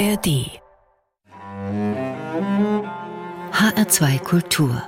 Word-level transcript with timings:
ARD 0.00 0.48
HR2 3.52 4.18
Kultur 4.20 4.82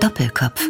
Doppelkopf 0.00 0.68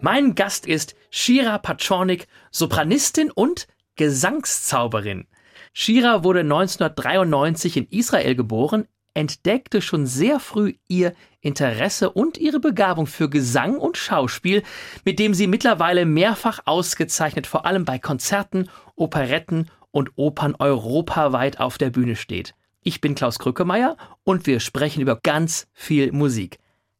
Mein 0.00 0.34
Gast 0.34 0.66
ist 0.66 0.96
Shira 1.10 1.58
Paczornik, 1.58 2.26
Sopranistin 2.50 3.30
und 3.30 3.68
Gesangszauberin. 3.94 5.28
Shira 5.72 6.24
wurde 6.24 6.40
1993 6.40 7.76
in 7.76 7.86
Israel 7.90 8.34
geboren, 8.34 8.88
entdeckte 9.16 9.80
schon 9.80 10.06
sehr 10.06 10.38
früh 10.38 10.74
ihr 10.88 11.14
Interesse 11.40 12.10
und 12.10 12.38
ihre 12.38 12.60
Begabung 12.60 13.06
für 13.06 13.30
Gesang 13.30 13.78
und 13.78 13.96
Schauspiel, 13.96 14.62
mit 15.04 15.18
dem 15.18 15.32
sie 15.32 15.46
mittlerweile 15.46 16.04
mehrfach 16.04 16.60
ausgezeichnet 16.66 17.46
vor 17.46 17.66
allem 17.66 17.84
bei 17.84 17.98
Konzerten, 17.98 18.68
Operetten 18.94 19.70
und 19.90 20.10
Opern 20.16 20.54
europaweit 20.58 21.58
auf 21.58 21.78
der 21.78 21.90
Bühne 21.90 22.16
steht. 22.16 22.54
Ich 22.82 23.00
bin 23.00 23.14
Klaus 23.14 23.38
Krückemeier 23.38 23.96
und 24.22 24.46
wir 24.46 24.60
sprechen 24.60 25.00
über 25.00 25.16
ganz 25.16 25.66
viel 25.72 26.12
Musik. 26.12 26.58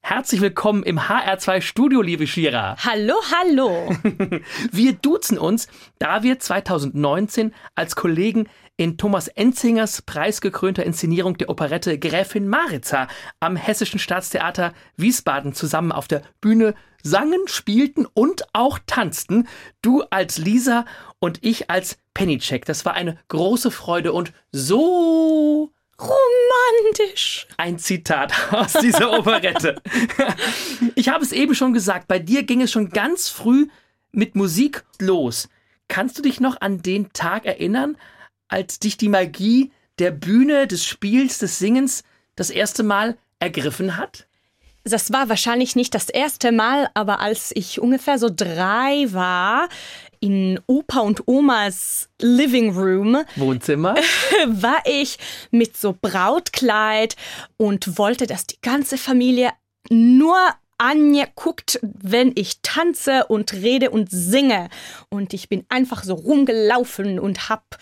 Herzlich 0.09 0.41
willkommen 0.41 0.85
im 0.85 1.01
HR2 1.01 1.61
Studio, 1.63 2.01
liebe 2.01 2.29
Shira. 2.29 2.77
Hallo, 2.79 3.15
hallo. 3.33 3.93
wir 4.71 4.93
duzen 4.93 5.37
uns, 5.37 5.67
da 5.99 6.23
wir 6.23 6.39
2019 6.39 7.53
als 7.75 7.97
Kollegen 7.97 8.49
in 8.77 8.99
Thomas 8.99 9.27
Enzingers 9.27 10.03
preisgekrönter 10.03 10.85
Inszenierung 10.85 11.39
der 11.39 11.51
Operette 11.51 11.99
Gräfin 11.99 12.47
Maritza 12.47 13.09
am 13.41 13.57
Hessischen 13.57 13.99
Staatstheater 13.99 14.75
Wiesbaden 14.97 15.55
zusammen 15.55 15.91
auf 15.91 16.07
der 16.07 16.23
Bühne 16.41 16.77
sangen, 17.03 17.49
spielten 17.49 18.07
und 18.07 18.45
auch 18.53 18.79
tanzten. 18.87 19.49
Du 19.83 20.05
als 20.11 20.39
Lisa 20.39 20.85
und 21.19 21.41
ich 21.43 21.69
als 21.69 21.99
Pennycheck. 22.15 22.65
Das 22.65 22.85
war 22.85 22.95
eine 22.95 23.19
große 23.27 23.73
Freude 23.73 24.13
und 24.13 24.33
so 24.53 25.73
romantisch. 26.01 27.47
Ein 27.57 27.79
Zitat 27.79 28.33
aus 28.53 28.75
dieser 28.75 29.19
Operette. 29.19 29.81
ich 30.95 31.09
habe 31.09 31.25
es 31.25 31.33
eben 31.33 31.55
schon 31.55 31.73
gesagt, 31.73 32.09
bei 32.09 32.19
dir 32.19 32.43
ging 32.43 32.63
es 32.63 32.71
schon 32.71 32.91
ganz 32.91 33.29
früh 33.29 33.69
mit 34.13 34.35
Musik 34.35 34.85
los. 34.99 35.49
Kannst 35.89 36.19
du 36.19 36.23
dich 36.23 36.41
noch 36.41 36.61
an 36.61 36.83
den 36.83 37.13
Tag 37.13 37.47
erinnern, 37.47 37.97
als 38.49 38.79
dich 38.79 38.97
die 38.97 39.09
Magie 39.09 39.73
der 39.99 40.11
Bühne, 40.11 40.67
des 40.67 40.85
Spiels, 40.85 41.39
des 41.39 41.59
Singens 41.59 42.03
das 42.35 42.51
erste 42.51 42.83
Mal 42.83 43.17
ergriffen 43.39 43.97
hat? 43.97 44.27
Das 44.89 45.13
war 45.13 45.29
wahrscheinlich 45.29 45.75
nicht 45.75 45.95
das 45.95 46.09
erste 46.09 46.53
Mal, 46.53 46.89
aber 46.95 47.19
als 47.19 47.51
ich 47.55 47.81
ungefähr 47.81 48.21
so 48.21 48.31
drei 48.33 49.13
war, 49.13 49.69
in 50.27 50.59
Opa 50.67 51.01
und 51.01 51.29
Omas 51.29 52.09
Living 52.21 52.77
Room. 52.77 53.23
Wohnzimmer. 53.37 53.95
War 54.47 54.83
ich 54.85 55.19
mit 55.53 55.77
so 55.77 55.97
Brautkleid 56.01 57.15
und 57.57 57.97
wollte, 57.97 58.27
dass 58.27 58.45
die 58.45 58.61
ganze 58.61 58.99
Familie 58.99 59.53
nur 59.89 60.37
Anja 60.79 61.27
guckt, 61.37 61.79
wenn 61.83 62.33
ich 62.35 62.61
tanze 62.63 63.27
und 63.27 63.53
rede 63.53 63.91
und 63.91 64.11
singe. 64.11 64.69
Und 65.11 65.33
ich 65.33 65.49
bin 65.49 65.65
einfach 65.69 66.03
so 66.03 66.15
rumgelaufen 66.15 67.21
und 67.21 67.49
hab 67.49 67.79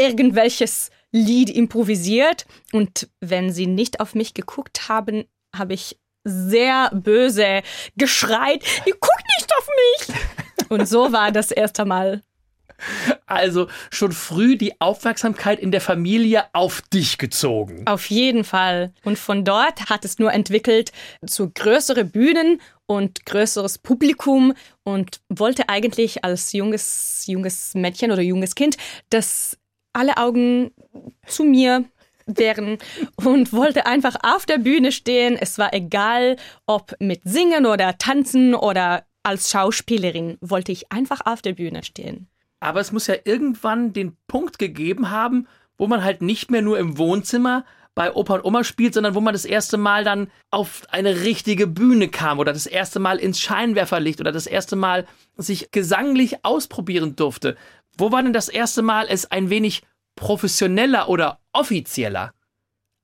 irgendwelches 0.00 0.90
Lied 1.10 1.50
improvisiert. 1.50 2.46
Und 2.72 3.08
wenn 3.20 3.52
sie 3.52 3.66
nicht 3.66 3.98
auf 3.98 4.14
mich 4.14 4.34
geguckt 4.34 4.88
haben, 4.88 5.24
habe 5.52 5.74
ich 5.74 5.98
sehr 6.22 6.90
böse 6.94 7.62
geschreit, 7.96 8.62
ihr 8.86 8.94
guckt 8.94 9.24
nicht 9.36 9.50
auf 9.58 9.68
mich. 10.06 10.16
Und 10.68 10.88
so 10.88 11.12
war 11.12 11.32
das 11.32 11.50
erste 11.50 11.84
Mal. 11.84 12.22
Also 13.26 13.66
schon 13.90 14.12
früh 14.12 14.56
die 14.56 14.80
Aufmerksamkeit 14.80 15.58
in 15.58 15.72
der 15.72 15.80
Familie 15.80 16.44
auf 16.52 16.82
dich 16.82 17.18
gezogen. 17.18 17.82
Auf 17.86 18.08
jeden 18.08 18.44
Fall. 18.44 18.92
Und 19.04 19.18
von 19.18 19.44
dort 19.44 19.90
hat 19.90 20.04
es 20.04 20.18
nur 20.18 20.32
entwickelt 20.32 20.92
zu 21.26 21.50
größere 21.50 22.04
Bühnen 22.04 22.60
und 22.86 23.26
größeres 23.26 23.78
Publikum 23.78 24.54
und 24.84 25.20
wollte 25.28 25.68
eigentlich 25.68 26.24
als 26.24 26.52
junges, 26.52 27.24
junges 27.26 27.74
Mädchen 27.74 28.12
oder 28.12 28.22
junges 28.22 28.54
Kind, 28.54 28.76
dass 29.10 29.58
alle 29.92 30.16
Augen 30.16 30.70
zu 31.26 31.44
mir 31.44 31.84
wären 32.26 32.78
und 33.16 33.52
wollte 33.52 33.86
einfach 33.86 34.16
auf 34.22 34.46
der 34.46 34.58
Bühne 34.58 34.92
stehen. 34.92 35.36
Es 35.38 35.58
war 35.58 35.72
egal, 35.72 36.36
ob 36.66 36.94
mit 37.00 37.22
Singen 37.24 37.66
oder 37.66 37.98
Tanzen 37.98 38.54
oder 38.54 39.04
als 39.28 39.50
Schauspielerin 39.50 40.38
wollte 40.40 40.72
ich 40.72 40.90
einfach 40.90 41.20
auf 41.24 41.42
der 41.42 41.52
Bühne 41.52 41.84
stehen. 41.84 42.28
Aber 42.60 42.80
es 42.80 42.92
muss 42.92 43.06
ja 43.06 43.14
irgendwann 43.24 43.92
den 43.92 44.16
Punkt 44.26 44.58
gegeben 44.58 45.10
haben, 45.10 45.46
wo 45.76 45.86
man 45.86 46.02
halt 46.02 46.22
nicht 46.22 46.50
mehr 46.50 46.62
nur 46.62 46.78
im 46.78 46.98
Wohnzimmer 46.98 47.64
bei 47.94 48.14
Opa 48.14 48.34
und 48.36 48.44
Oma 48.44 48.64
spielt, 48.64 48.94
sondern 48.94 49.14
wo 49.14 49.20
man 49.20 49.32
das 49.34 49.44
erste 49.44 49.76
Mal 49.76 50.04
dann 50.04 50.30
auf 50.50 50.82
eine 50.90 51.22
richtige 51.22 51.66
Bühne 51.66 52.08
kam 52.08 52.38
oder 52.38 52.52
das 52.52 52.66
erste 52.66 53.00
Mal 53.00 53.18
ins 53.18 53.40
Scheinwerferlicht 53.40 54.20
oder 54.20 54.32
das 54.32 54.46
erste 54.46 54.76
Mal 54.76 55.06
sich 55.36 55.70
gesanglich 55.72 56.44
ausprobieren 56.44 57.16
durfte. 57.16 57.56
Wo 57.96 58.12
war 58.12 58.22
denn 58.22 58.32
das 58.32 58.48
erste 58.48 58.82
Mal 58.82 59.06
es 59.08 59.30
ein 59.30 59.50
wenig 59.50 59.82
professioneller 60.14 61.08
oder 61.08 61.40
offizieller? 61.52 62.32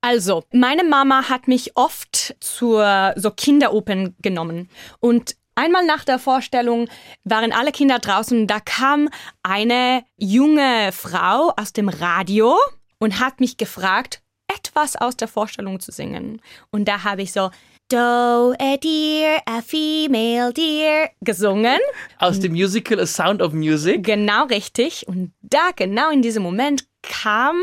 Also, 0.01 0.43
meine 0.51 0.83
Mama 0.83 1.29
hat 1.29 1.47
mich 1.47 1.75
oft 1.75 2.35
zur 2.39 3.13
so 3.15 3.31
Kinderopen 3.31 4.15
genommen 4.21 4.69
und 4.99 5.35
Einmal 5.55 5.85
nach 5.85 6.03
der 6.03 6.19
Vorstellung 6.19 6.89
waren 7.23 7.53
alle 7.53 7.71
Kinder 7.71 7.99
draußen. 7.99 8.45
Da 8.45 8.59
kam 8.59 9.09
eine 9.41 10.03
junge 10.17 10.91
Frau 10.91 11.53
aus 11.55 11.71
dem 11.71 11.87
Radio 11.87 12.57
und 12.99 13.21
hat 13.21 13.39
mich 13.39 13.55
gefragt, 13.55 14.21
etwas 14.53 14.97
aus 14.97 15.15
der 15.15 15.29
Vorstellung 15.29 15.79
zu 15.79 15.93
singen. 15.93 16.41
Und 16.71 16.87
da 16.89 17.03
habe 17.05 17.21
ich 17.21 17.31
so 17.31 17.51
Do 17.87 18.53
a 18.59 18.77
deer, 18.77 19.41
a 19.45 19.61
female 19.61 20.51
deer 20.51 21.11
gesungen. 21.21 21.77
Aus 22.17 22.39
dem 22.39 22.53
Musical 22.53 22.99
A 22.99 23.05
Sound 23.05 23.41
of 23.41 23.53
Music. 23.53 24.03
Genau 24.03 24.45
richtig. 24.47 25.07
Und 25.07 25.33
da, 25.41 25.69
genau 25.75 26.09
in 26.09 26.21
diesem 26.21 26.41
Moment, 26.41 26.85
kam 27.09 27.55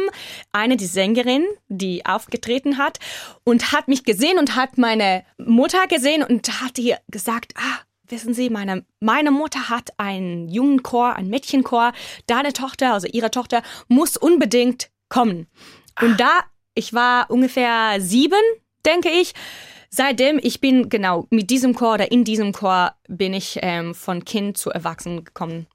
eine 0.53 0.76
die 0.76 0.86
Sängerin, 0.86 1.44
die 1.69 2.04
aufgetreten 2.06 2.78
hat 2.78 2.98
und 3.44 3.72
hat 3.72 3.88
mich 3.88 4.04
gesehen 4.04 4.38
und 4.38 4.56
hat 4.56 4.78
meine 4.78 5.25
Mutter 5.38 5.86
gesehen 5.86 6.22
und 6.22 6.62
hat 6.62 6.78
ihr 6.78 6.98
gesagt, 7.08 7.54
ah, 7.56 7.81
wissen 8.08 8.34
Sie, 8.34 8.50
meine, 8.50 8.84
meine 9.00 9.31
Mutter 9.31 9.69
hat 9.69 9.91
einen 9.98 10.48
jungen 10.48 10.82
Chor, 10.82 11.14
einen 11.14 11.31
Mädchenchor, 11.31 11.92
deine 12.26 12.52
Tochter, 12.52 12.92
also 12.92 13.08
ihre 13.10 13.31
Tochter, 13.31 13.62
muss 13.88 14.16
unbedingt 14.16 14.91
kommen. 15.08 15.47
Und 16.00 16.20
da, 16.20 16.41
ich 16.75 16.92
war 16.92 17.31
ungefähr 17.31 18.00
sieben, 18.00 18.41
denke 18.86 19.08
ich, 19.08 19.32
seitdem 19.91 20.38
ich 20.42 20.60
bin 20.60 20.88
genau 20.88 21.26
mit 21.31 21.50
diesem 21.50 21.75
Chor 21.75 21.94
oder 21.94 22.12
in 22.12 22.25
diesem 22.25 22.52
Chor 22.52 22.94
bin 23.08 23.34
ich 23.34 23.58
ähm, 23.62 23.94
von 23.94 24.25
Kind 24.25 24.56
zu 24.56 24.70
Erwachsenen 24.70 25.25
gekommen. 25.25 25.66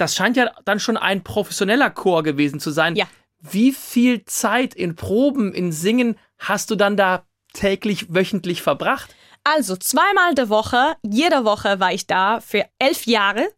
Das 0.00 0.14
scheint 0.14 0.36
ja 0.36 0.50
dann 0.64 0.80
schon 0.80 0.96
ein 0.96 1.22
professioneller 1.22 1.90
Chor 1.90 2.22
gewesen 2.22 2.58
zu 2.58 2.70
sein. 2.70 2.96
Ja. 2.96 3.06
Wie 3.40 3.72
viel 3.72 4.24
Zeit 4.24 4.74
in 4.74 4.96
Proben, 4.96 5.52
in 5.52 5.72
Singen 5.72 6.16
hast 6.38 6.70
du 6.70 6.76
dann 6.76 6.96
da 6.96 7.24
täglich, 7.52 8.06
wöchentlich 8.14 8.62
verbracht? 8.62 9.14
Also 9.44 9.76
zweimal 9.76 10.34
der 10.34 10.48
Woche, 10.48 10.96
jede 11.02 11.44
Woche 11.44 11.80
war 11.80 11.92
ich 11.92 12.06
da 12.06 12.40
für 12.40 12.66
elf 12.78 13.06
Jahre. 13.06 13.48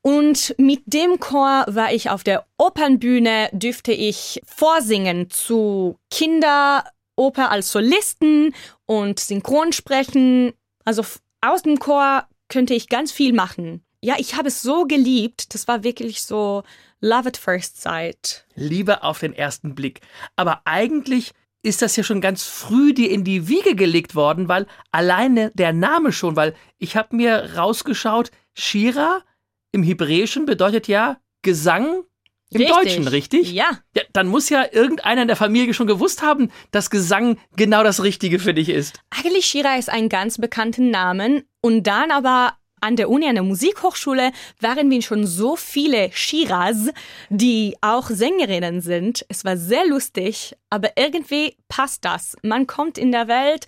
Und 0.00 0.54
mit 0.58 0.82
dem 0.86 1.20
Chor 1.20 1.64
war 1.68 1.92
ich 1.92 2.10
auf 2.10 2.22
der 2.22 2.46
Opernbühne, 2.58 3.50
dürfte 3.52 3.92
ich 3.92 4.40
vorsingen 4.46 5.30
zu 5.30 5.98
Kinder 6.10 6.84
Oper 7.16 7.50
als 7.50 7.70
Solisten 7.72 8.54
und 8.86 9.20
Synchronsprechen. 9.20 10.52
Also 10.84 11.02
aus 11.40 11.62
dem 11.62 11.78
Chor 11.78 12.26
könnte 12.48 12.74
ich 12.74 12.88
ganz 12.88 13.12
viel 13.12 13.32
machen. 13.32 13.84
Ja, 14.04 14.16
ich 14.18 14.34
habe 14.34 14.48
es 14.48 14.62
so 14.62 14.84
geliebt. 14.84 15.54
Das 15.54 15.68
war 15.68 15.84
wirklich 15.84 16.22
so 16.22 16.64
Love 17.00 17.28
at 17.28 17.36
First 17.36 17.80
Sight. 17.80 18.44
Liebe 18.56 19.04
auf 19.04 19.20
den 19.20 19.32
ersten 19.32 19.74
Blick. 19.76 20.00
Aber 20.34 20.62
eigentlich 20.64 21.32
ist 21.62 21.82
das 21.82 21.94
ja 21.94 22.02
schon 22.02 22.20
ganz 22.20 22.42
früh 22.42 22.92
dir 22.92 23.10
in 23.10 23.22
die 23.22 23.46
Wiege 23.46 23.76
gelegt 23.76 24.16
worden, 24.16 24.48
weil 24.48 24.66
alleine 24.90 25.52
der 25.54 25.72
Name 25.72 26.10
schon, 26.10 26.34
weil 26.34 26.54
ich 26.78 26.96
habe 26.96 27.14
mir 27.14 27.54
rausgeschaut, 27.56 28.32
Shira 28.54 29.22
im 29.70 29.84
Hebräischen 29.84 30.46
bedeutet 30.46 30.88
ja 30.88 31.18
Gesang 31.42 32.02
im 32.50 32.60
Richtig. 32.60 32.76
Deutschen, 32.76 33.08
richtig? 33.08 33.52
Ja. 33.52 33.70
ja. 33.96 34.02
Dann 34.12 34.26
muss 34.26 34.48
ja 34.48 34.64
irgendeiner 34.70 35.22
in 35.22 35.28
der 35.28 35.36
Familie 35.36 35.72
schon 35.74 35.86
gewusst 35.86 36.22
haben, 36.22 36.50
dass 36.70 36.90
Gesang 36.90 37.38
genau 37.56 37.82
das 37.82 38.02
Richtige 38.02 38.38
für 38.38 38.52
dich 38.52 38.68
ist. 38.68 39.00
Eigentlich 39.10 39.46
Shira 39.46 39.76
ist 39.76 39.88
ein 39.88 40.08
ganz 40.08 40.38
bekannter 40.38 40.82
Name 40.82 41.44
und 41.62 41.86
dann 41.86 42.10
aber 42.10 42.56
an 42.82 42.96
der 42.96 43.08
Uni, 43.08 43.26
an 43.26 43.36
der 43.36 43.44
Musikhochschule, 43.44 44.32
waren 44.60 44.90
wir 44.90 45.02
schon 45.02 45.26
so 45.26 45.56
viele 45.56 46.10
Shiras, 46.12 46.90
die 47.30 47.76
auch 47.80 48.10
Sängerinnen 48.10 48.80
sind. 48.80 49.24
Es 49.28 49.44
war 49.44 49.56
sehr 49.56 49.86
lustig, 49.86 50.54
aber 50.68 50.90
irgendwie 50.96 51.56
passt 51.68 52.04
das. 52.04 52.36
Man 52.42 52.66
kommt 52.66 52.98
in 52.98 53.12
der 53.12 53.28
Welt, 53.28 53.66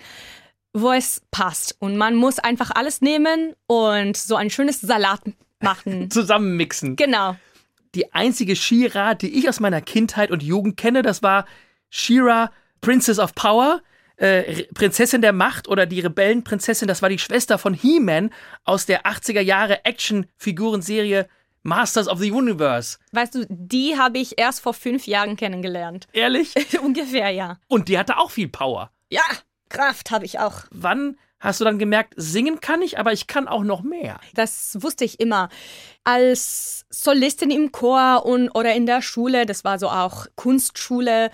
wo 0.73 0.93
es 0.93 1.23
passt 1.31 1.77
und 1.79 1.97
man 1.97 2.17
muss 2.17 2.39
einfach 2.39 2.73
alles 2.73 3.01
nehmen 3.01 3.55
und 3.67 4.17
so 4.17 4.35
ein 4.35 4.51
schönes 4.51 4.81
Salat 4.81 5.21
machen. 5.61 6.11
Zusammenmixen. 6.11 6.97
Genau. 6.97 7.37
Die 7.95 8.13
einzige 8.13 8.57
Shira, 8.57 9.15
die 9.15 9.39
ich 9.39 9.49
aus 9.49 9.61
meiner 9.61 9.81
Kindheit 9.81 10.33
und 10.33 10.43
Jugend 10.43 10.77
kenne, 10.77 11.03
das 11.03 11.23
war 11.23 11.47
Shira, 11.91 12.51
Princess 12.81 13.21
of 13.21 13.37
Power. 13.37 13.81
Äh, 14.17 14.65
Prinzessin 14.75 15.23
der 15.23 15.33
Macht 15.33 15.69
oder 15.69 15.87
die 15.87 16.01
Rebellenprinzessin, 16.01 16.87
das 16.87 17.03
war 17.03 17.09
die 17.09 17.19
Schwester 17.19 17.59
von 17.59 17.75
He-Man 17.75 18.31
aus 18.65 18.87
der 18.87 19.07
80er 19.07 19.41
Jahre 19.41 19.85
Action-Figurenserie 19.85 21.29
Masters 21.65 22.09
of 22.09 22.21
the 22.21 22.31
Universe. 22.31 22.99
Weißt 23.13 23.35
du, 23.35 23.47
die 23.49 23.99
habe 23.99 24.19
ich 24.19 24.39
erst 24.39 24.61
vor 24.61 24.75
fünf 24.75 25.07
Jahren 25.07 25.37
kennengelernt. 25.37 26.07
Ehrlich? 26.13 26.55
Ungefähr, 26.83 27.31
ja. 27.31 27.59
Und 27.69 27.89
die 27.89 27.99
hatte 27.99 28.19
auch 28.19 28.31
viel 28.31 28.49
Power. 28.49 28.91
Ja, 29.11 29.23
Kraft 29.71 30.11
habe 30.11 30.27
ich 30.27 30.39
auch. 30.39 30.65
Wann 30.71 31.17
hast 31.41 31.61
du 31.61 31.65
dann 31.65 31.79
gemerkt, 31.79 32.15
singen 32.17 32.61
kann 32.61 32.83
ich, 32.83 32.99
aber 32.99 33.13
ich 33.13 33.27
kann 33.27 33.49
auch 33.49 33.65
noch 33.65 33.83
mehr? 33.83 34.21
Das 34.35 34.77
wusste 34.81 35.05
ich 35.05 35.21
immer. 35.21 35.49
Als 36.05 36.87
Solistin 36.91 37.51
im 37.51 37.73
Chor 37.73 38.25
und 38.27 38.51
oder 38.51 38.75
in 38.75 38.87
der 38.87 39.03
Schule, 39.03 39.47
das 39.47 39.65
war 39.65 39.79
so 39.79 39.89
auch 39.89 40.27
Kunstschule, 40.37 41.31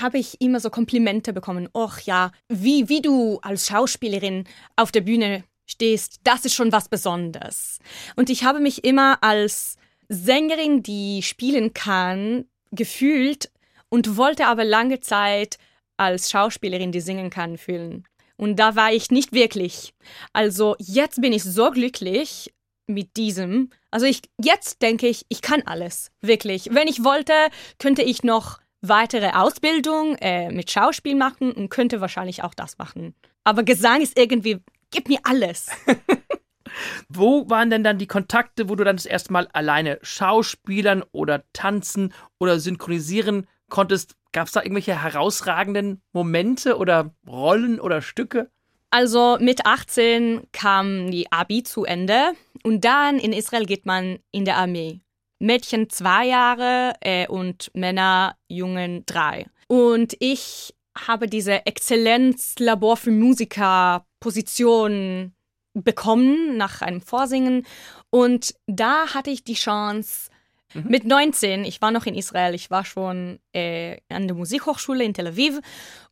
habe 0.00 0.18
ich 0.18 0.40
immer 0.40 0.60
so 0.60 0.70
Komplimente 0.70 1.32
bekommen. 1.32 1.68
Och 1.74 2.00
ja, 2.00 2.32
wie, 2.48 2.88
wie 2.88 3.02
du 3.02 3.38
als 3.42 3.66
Schauspielerin 3.66 4.44
auf 4.76 4.92
der 4.92 5.02
Bühne 5.02 5.44
stehst, 5.66 6.20
das 6.24 6.44
ist 6.44 6.54
schon 6.54 6.72
was 6.72 6.88
Besonderes. 6.88 7.78
Und 8.16 8.30
ich 8.30 8.44
habe 8.44 8.60
mich 8.60 8.84
immer 8.84 9.22
als 9.22 9.76
Sängerin, 10.08 10.82
die 10.82 11.22
spielen 11.22 11.72
kann, 11.72 12.46
gefühlt 12.70 13.50
und 13.88 14.16
wollte 14.16 14.46
aber 14.46 14.64
lange 14.64 15.00
Zeit 15.00 15.58
als 15.96 16.30
Schauspielerin, 16.30 16.92
die 16.92 17.00
singen 17.00 17.30
kann, 17.30 17.56
fühlen. 17.56 18.06
Und 18.36 18.56
da 18.56 18.74
war 18.74 18.92
ich 18.92 19.10
nicht 19.10 19.32
wirklich. 19.32 19.94
Also 20.32 20.74
jetzt 20.78 21.20
bin 21.20 21.32
ich 21.32 21.44
so 21.44 21.70
glücklich 21.70 22.52
mit 22.86 23.16
diesem. 23.16 23.70
Also 23.90 24.06
ich 24.06 24.22
jetzt 24.42 24.82
denke 24.82 25.06
ich, 25.06 25.24
ich 25.28 25.40
kann 25.40 25.62
alles, 25.62 26.10
wirklich. 26.20 26.68
Wenn 26.72 26.88
ich 26.88 27.04
wollte, 27.04 27.32
könnte 27.78 28.02
ich 28.02 28.22
noch 28.22 28.58
weitere 28.88 29.30
Ausbildung 29.30 30.16
äh, 30.16 30.50
mit 30.50 30.70
Schauspiel 30.70 31.14
machen 31.14 31.52
und 31.52 31.68
könnte 31.68 32.00
wahrscheinlich 32.00 32.42
auch 32.42 32.54
das 32.54 32.78
machen. 32.78 33.14
Aber 33.44 33.62
Gesang 33.62 34.00
ist 34.00 34.18
irgendwie, 34.18 34.60
gib 34.90 35.08
mir 35.08 35.18
alles. 35.24 35.70
wo 37.08 37.48
waren 37.48 37.70
denn 37.70 37.84
dann 37.84 37.98
die 37.98 38.06
Kontakte, 38.06 38.68
wo 38.68 38.74
du 38.74 38.84
dann 38.84 38.96
das 38.96 39.06
erste 39.06 39.32
Mal 39.32 39.48
alleine 39.52 39.98
Schauspielern 40.02 41.04
oder 41.12 41.44
tanzen 41.52 42.12
oder 42.38 42.58
synchronisieren 42.58 43.46
konntest? 43.68 44.16
Gab 44.32 44.46
es 44.46 44.52
da 44.52 44.62
irgendwelche 44.62 45.00
herausragenden 45.00 46.02
Momente 46.12 46.76
oder 46.76 47.14
Rollen 47.26 47.80
oder 47.80 48.02
Stücke? 48.02 48.50
Also 48.90 49.38
mit 49.40 49.66
18 49.66 50.48
kam 50.52 51.10
die 51.10 51.30
Abi 51.32 51.62
zu 51.62 51.84
Ende 51.84 52.32
und 52.62 52.84
dann 52.84 53.18
in 53.18 53.32
Israel 53.32 53.66
geht 53.66 53.86
man 53.86 54.18
in 54.30 54.44
der 54.44 54.56
Armee. 54.56 55.00
Mädchen 55.38 55.90
zwei 55.90 56.26
Jahre 56.26 56.94
äh, 57.00 57.26
und 57.26 57.70
Männer, 57.74 58.36
Jungen 58.48 59.04
drei. 59.06 59.46
Und 59.68 60.16
ich 60.20 60.74
habe 60.96 61.26
diese 61.26 61.66
Exzellenzlabor 61.66 62.96
für 62.96 63.10
Musiker 63.10 64.06
Position 64.20 65.34
bekommen 65.74 66.56
nach 66.56 66.82
einem 66.82 67.00
Vorsingen. 67.00 67.66
Und 68.10 68.54
da 68.66 69.12
hatte 69.12 69.30
ich 69.30 69.44
die 69.44 69.54
Chance, 69.54 70.30
mhm. 70.72 70.84
mit 70.88 71.04
19, 71.04 71.64
ich 71.64 71.82
war 71.82 71.90
noch 71.90 72.06
in 72.06 72.14
Israel, 72.14 72.54
ich 72.54 72.70
war 72.70 72.84
schon 72.84 73.40
äh, 73.52 73.98
an 74.08 74.28
der 74.28 74.36
Musikhochschule 74.36 75.04
in 75.04 75.14
Tel 75.14 75.28
Aviv 75.28 75.60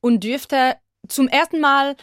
und 0.01 0.25
dürfte 0.25 0.77
zum 1.09 1.29
ersten 1.29 1.61
Mal 1.61 1.97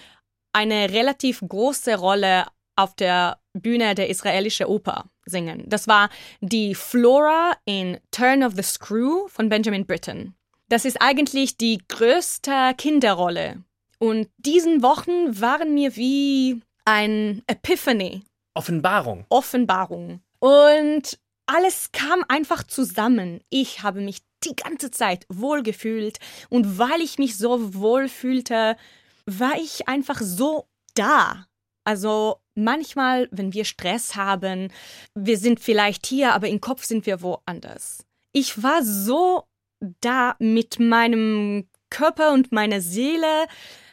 eine 0.53 0.89
relativ 0.89 1.41
große 1.47 1.95
Rolle 1.95 2.45
auf 2.75 2.95
der 2.95 3.39
Bühne 3.53 3.93
der 3.93 4.09
israelischen 4.09 4.67
Oper 4.67 5.09
singen. 5.29 5.63
Das 5.67 5.87
war 5.87 6.09
die 6.41 6.75
Flora 6.75 7.53
in 7.65 7.99
Turn 8.11 8.43
of 8.43 8.53
the 8.55 8.63
Screw 8.63 9.27
von 9.27 9.49
Benjamin 9.49 9.85
Britten. 9.85 10.35
Das 10.69 10.85
ist 10.85 11.01
eigentlich 11.01 11.57
die 11.57 11.79
größte 11.87 12.73
Kinderrolle. 12.77 13.63
Und 13.97 14.29
diesen 14.37 14.81
Wochen 14.81 15.39
waren 15.41 15.73
mir 15.73 15.95
wie 15.95 16.61
ein 16.85 17.43
Epiphany. 17.47 18.23
Offenbarung. 18.53 19.25
Offenbarung. 19.29 20.21
Und 20.39 21.19
alles 21.45 21.91
kam 21.91 22.23
einfach 22.27 22.63
zusammen. 22.63 23.41
Ich 23.49 23.83
habe 23.83 24.01
mich 24.01 24.19
die 24.43 24.55
ganze 24.55 24.91
Zeit 24.91 25.25
wohlgefühlt. 25.29 26.19
Und 26.49 26.77
weil 26.77 27.01
ich 27.01 27.17
mich 27.17 27.37
so 27.37 27.73
wohl 27.73 28.07
fühlte, 28.07 28.77
war 29.25 29.55
ich 29.57 29.87
einfach 29.87 30.21
so 30.21 30.67
da. 30.93 31.45
Also 31.83 32.37
manchmal, 32.63 33.27
wenn 33.31 33.53
wir 33.53 33.65
Stress 33.65 34.15
haben, 34.15 34.71
wir 35.15 35.37
sind 35.37 35.59
vielleicht 35.59 36.05
hier, 36.05 36.33
aber 36.33 36.47
im 36.47 36.61
Kopf 36.61 36.83
sind 36.83 37.05
wir 37.05 37.21
woanders. 37.21 38.05
Ich 38.31 38.61
war 38.61 38.83
so 38.83 39.43
da 40.01 40.35
mit 40.39 40.79
meinem 40.79 41.67
Körper 41.89 42.33
und 42.33 42.51
meiner 42.51 42.81
Seele 42.81 43.47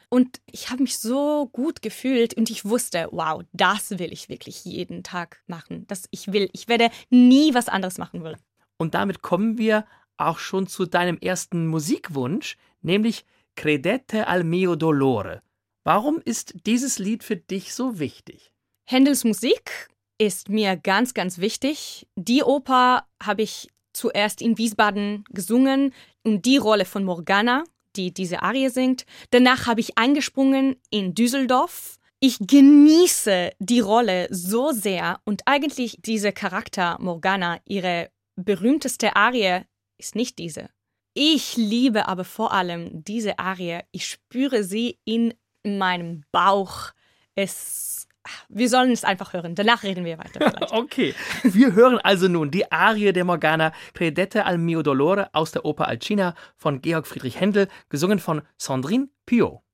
und 0.09 0.41
ich 0.47 0.71
habe 0.71 0.83
mich 0.83 0.99
so 0.99 1.49
gut 1.53 1.83
gefühlt 1.83 2.35
und 2.35 2.51
ich 2.51 2.65
wusste, 2.65 3.09
wow, 3.11 3.43
das 3.53 3.99
will 3.99 4.13
ich 4.13 4.29
wirklich 4.29 4.65
jeden 4.65 5.03
Tag 5.03 5.43
machen. 5.47 5.87
Das 5.89 6.05
ich 6.11 6.33
will, 6.33 6.49
ich 6.53 6.69
werde 6.69 6.91
nie 7.11 7.55
was 7.55 7.69
anderes 7.69 7.99
machen 7.99 8.23
wollen. 8.23 8.39
Und 8.79 8.95
damit 8.95 9.23
kommen 9.23 9.59
wir 9.59 9.87
auch 10.17 10.39
schon 10.39 10.67
zu 10.67 10.87
deinem 10.87 11.19
ersten 11.19 11.67
Musikwunsch, 11.67 12.57
nämlich 12.83 13.25
Credete 13.57 14.27
al 14.27 14.45
mio 14.45 14.77
dolore. 14.77 15.43
Warum 15.85 16.21
ist 16.25 16.55
dieses 16.67 16.99
Lied 16.99 17.25
für 17.25 17.37
dich 17.37 17.75
so 17.75 17.99
wichtig? 17.99 18.53
Händels 18.89 19.25
Musik 19.25 19.89
ist 20.17 20.49
mir 20.49 20.77
ganz, 20.77 21.13
ganz 21.13 21.39
wichtig. 21.39 22.07
Die 22.15 22.45
Oper 22.45 23.05
habe 23.21 23.43
ich 23.43 23.69
zuerst 23.93 24.41
in 24.41 24.59
Wiesbaden 24.59 25.25
gesungen 25.31 25.93
und 26.23 26.47
die 26.47 26.57
Rolle 26.57 26.85
von 26.85 27.03
Morgana, 27.03 27.65
die 27.97 28.15
diese 28.15 28.43
Arie 28.43 28.69
singt. 28.69 29.05
Danach 29.31 29.67
habe 29.67 29.81
ich 29.81 29.99
eingesprungen 29.99 30.77
in 30.91 31.15
Düsseldorf. 31.15 31.99
Ich 32.21 32.39
genieße 32.39 33.51
die 33.59 33.81
Rolle 33.81 34.29
so 34.31 34.71
sehr 34.71 35.21
und 35.25 35.43
eigentlich 35.47 35.99
diese 36.03 36.31
Charakter 36.31 36.97
Morgana, 37.01 37.59
ihre 37.65 38.11
berühmteste 38.37 39.17
Arie 39.17 39.63
ist 39.99 40.15
nicht 40.15 40.39
diese. 40.39 40.71
Ich 41.13 41.57
liebe 41.57 42.07
aber 42.07 42.25
vor 42.25 42.53
allem 42.53 43.03
diese 43.03 43.41
Arie. 43.41 43.81
Ich 43.91 44.07
spüre 44.07 44.63
sie 44.63 45.01
in 45.05 45.35
meinem 45.65 46.23
Bauch. 46.31 46.93
Es 47.35 48.06
wir 48.49 48.69
sollen 48.69 48.91
es 48.91 49.05
einfach 49.05 49.33
hören. 49.33 49.55
Danach 49.55 49.83
reden 49.83 50.05
wir 50.05 50.19
weiter. 50.19 50.71
okay. 50.73 51.15
Wir 51.43 51.75
hören 51.75 51.99
also 51.99 52.29
nun 52.29 52.51
die 52.51 52.71
Arie 52.71 53.13
der 53.13 53.25
Morgana 53.25 53.73
Credete 53.95 54.45
al 54.45 54.59
mio 54.59 54.83
dolore 54.83 55.29
aus 55.33 55.53
der 55.53 55.65
Oper 55.65 55.89
Alcina 55.89 56.35
von 56.57 56.81
Georg 56.81 57.07
Friedrich 57.07 57.41
Händel, 57.41 57.69
gesungen 57.89 58.19
von 58.19 58.43
Sandrine 58.59 59.09
Piot. 59.27 59.66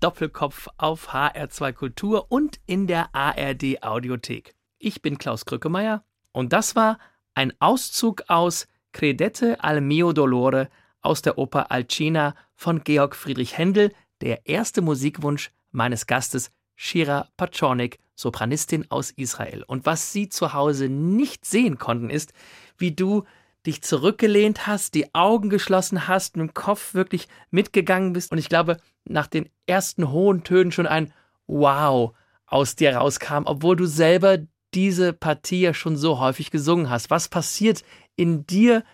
Doppelkopf 0.00 0.68
auf 0.78 1.12
HR2 1.12 1.72
Kultur 1.74 2.26
und 2.30 2.58
in 2.66 2.86
der 2.86 3.14
ARD 3.14 3.82
Audiothek. 3.82 4.54
Ich 4.78 5.02
bin 5.02 5.18
Klaus 5.18 5.44
Krückemeier 5.44 6.04
und 6.32 6.54
das 6.54 6.74
war 6.74 6.98
ein 7.34 7.52
Auszug 7.60 8.22
aus 8.28 8.66
Credette 8.92 9.62
al 9.62 9.82
mio 9.82 10.12
dolore 10.12 10.70
aus 11.02 11.20
der 11.20 11.36
Oper 11.36 11.70
Alcina 11.70 12.34
von 12.54 12.82
Georg 12.82 13.14
Friedrich 13.14 13.58
Händel, 13.58 13.92
der 14.22 14.46
erste 14.46 14.80
Musikwunsch 14.80 15.50
meines 15.70 16.06
Gastes 16.06 16.50
Shira 16.76 17.28
Paczornik, 17.36 17.98
Sopranistin 18.14 18.90
aus 18.90 19.10
Israel. 19.10 19.64
Und 19.66 19.84
was 19.84 20.12
Sie 20.12 20.30
zu 20.30 20.54
Hause 20.54 20.88
nicht 20.88 21.44
sehen 21.44 21.78
konnten, 21.78 22.08
ist, 22.08 22.32
wie 22.78 22.92
du 22.92 23.24
dich 23.66 23.82
zurückgelehnt 23.82 24.66
hast, 24.66 24.94
die 24.94 25.14
Augen 25.14 25.50
geschlossen 25.50 26.08
hast, 26.08 26.36
mit 26.36 26.48
dem 26.48 26.54
Kopf 26.54 26.94
wirklich 26.94 27.28
mitgegangen 27.50 28.14
bist. 28.14 28.32
Und 28.32 28.38
ich 28.38 28.48
glaube, 28.48 28.78
nach 29.04 29.26
den 29.26 29.48
ersten 29.66 30.10
hohen 30.10 30.44
Tönen 30.44 30.72
schon 30.72 30.86
ein 30.86 31.12
Wow 31.46 32.14
aus 32.46 32.76
dir 32.76 32.96
rauskam, 32.96 33.44
obwohl 33.44 33.76
du 33.76 33.86
selber 33.86 34.38
diese 34.74 35.12
Partie 35.12 35.62
ja 35.62 35.74
schon 35.74 35.96
so 35.96 36.20
häufig 36.20 36.50
gesungen 36.50 36.90
hast. 36.90 37.10
Was 37.10 37.28
passiert 37.28 37.84
in 38.16 38.46
dir, 38.46 38.84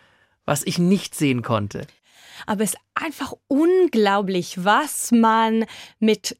was 0.44 0.62
ich 0.64 0.78
nicht 0.78 1.14
sehen 1.14 1.42
konnte? 1.42 1.86
Aber 2.46 2.62
es 2.62 2.74
ist 2.74 2.80
einfach 2.94 3.34
unglaublich, 3.48 4.64
was 4.64 5.10
man 5.10 5.64
mit 5.98 6.38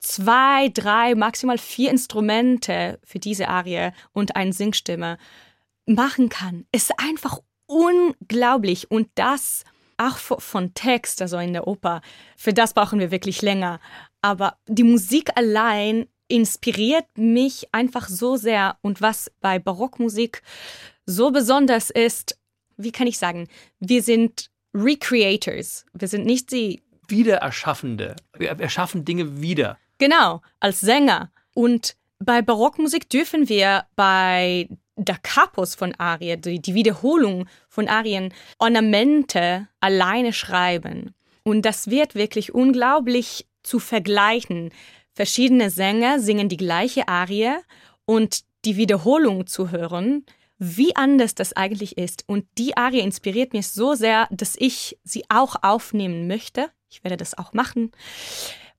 zwei, 0.00 0.68
drei, 0.70 1.14
maximal 1.14 1.58
vier 1.58 1.90
Instrumente 1.90 2.98
für 3.04 3.18
diese 3.18 3.48
Arie 3.48 3.90
und 4.12 4.36
eine 4.36 4.52
Singstimme 4.52 5.18
machen 5.86 6.28
kann. 6.28 6.66
Es 6.72 6.84
ist 6.84 6.94
einfach 6.98 7.38
unglaublich. 7.66 8.90
Und 8.90 9.08
das 9.14 9.64
auch 10.00 10.16
von 10.16 10.74
Text, 10.74 11.20
also 11.20 11.38
in 11.38 11.52
der 11.52 11.66
Oper, 11.66 12.00
für 12.36 12.52
das 12.52 12.74
brauchen 12.74 12.98
wir 12.98 13.10
wirklich 13.10 13.42
länger. 13.42 13.80
Aber 14.22 14.56
die 14.66 14.84
Musik 14.84 15.30
allein 15.36 16.06
inspiriert 16.28 17.06
mich 17.16 17.68
einfach 17.72 18.08
so 18.08 18.36
sehr. 18.36 18.76
Und 18.82 19.00
was 19.00 19.30
bei 19.40 19.58
Barockmusik 19.58 20.42
so 21.06 21.30
besonders 21.30 21.90
ist, 21.90 22.38
wie 22.76 22.92
kann 22.92 23.06
ich 23.06 23.18
sagen, 23.18 23.48
wir 23.78 24.02
sind 24.02 24.50
Recreators. 24.72 25.84
Wir 25.92 26.08
sind 26.08 26.24
nicht 26.24 26.52
die 26.52 26.82
Wiedererschaffende. 27.08 28.16
Wir 28.38 28.50
erschaffen 28.50 29.04
Dinge 29.04 29.40
wieder. 29.42 29.78
Genau, 29.98 30.40
als 30.60 30.80
Sänger. 30.80 31.30
Und 31.54 31.96
bei 32.20 32.40
Barockmusik 32.40 33.10
dürfen 33.10 33.48
wir 33.48 33.84
bei 33.96 34.68
der 35.04 35.18
Kapus 35.22 35.74
von 35.74 35.94
Arien, 35.96 36.40
die, 36.40 36.60
die 36.60 36.74
Wiederholung 36.74 37.48
von 37.68 37.88
Arien, 37.88 38.32
Ornamente 38.58 39.68
alleine 39.80 40.32
schreiben. 40.32 41.14
Und 41.42 41.62
das 41.62 41.88
wird 41.88 42.14
wirklich 42.14 42.54
unglaublich 42.54 43.46
zu 43.62 43.78
vergleichen. 43.78 44.70
Verschiedene 45.14 45.70
Sänger 45.70 46.20
singen 46.20 46.48
die 46.48 46.56
gleiche 46.56 47.08
Arie 47.08 47.54
und 48.04 48.40
die 48.64 48.76
Wiederholung 48.76 49.46
zu 49.46 49.70
hören, 49.70 50.24
wie 50.58 50.94
anders 50.94 51.34
das 51.34 51.54
eigentlich 51.54 51.96
ist. 51.96 52.24
Und 52.26 52.46
die 52.58 52.76
Arie 52.76 53.00
inspiriert 53.00 53.54
mich 53.54 53.68
so 53.68 53.94
sehr, 53.94 54.28
dass 54.30 54.56
ich 54.58 54.98
sie 55.02 55.24
auch 55.30 55.56
aufnehmen 55.62 56.26
möchte. 56.26 56.70
Ich 56.90 57.02
werde 57.02 57.16
das 57.16 57.36
auch 57.36 57.54
machen. 57.54 57.92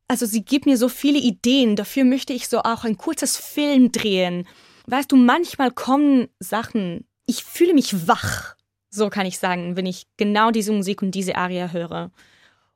Also 0.07 0.25
sie 0.25 0.43
gibt 0.43 0.65
mir 0.65 0.77
so 0.77 0.89
viele 0.89 1.19
Ideen. 1.19 1.75
Dafür 1.75 2.03
möchte 2.03 2.33
ich 2.33 2.47
so 2.47 2.59
auch 2.59 2.83
ein 2.83 2.97
kurzes 2.97 3.37
Film 3.37 3.91
drehen 3.91 4.47
weißt 4.87 5.11
du, 5.11 5.15
manchmal 5.15 5.71
kommen 5.71 6.27
Sachen, 6.39 7.05
ich 7.25 7.43
fühle 7.43 7.73
mich 7.73 8.07
wach, 8.07 8.55
so 8.89 9.09
kann 9.09 9.25
ich 9.25 9.39
sagen, 9.39 9.75
wenn 9.75 9.85
ich 9.85 10.07
genau 10.17 10.51
diese 10.51 10.73
Musik 10.73 11.01
und 11.01 11.11
diese 11.11 11.35
Aria 11.35 11.69
höre. 11.69 12.11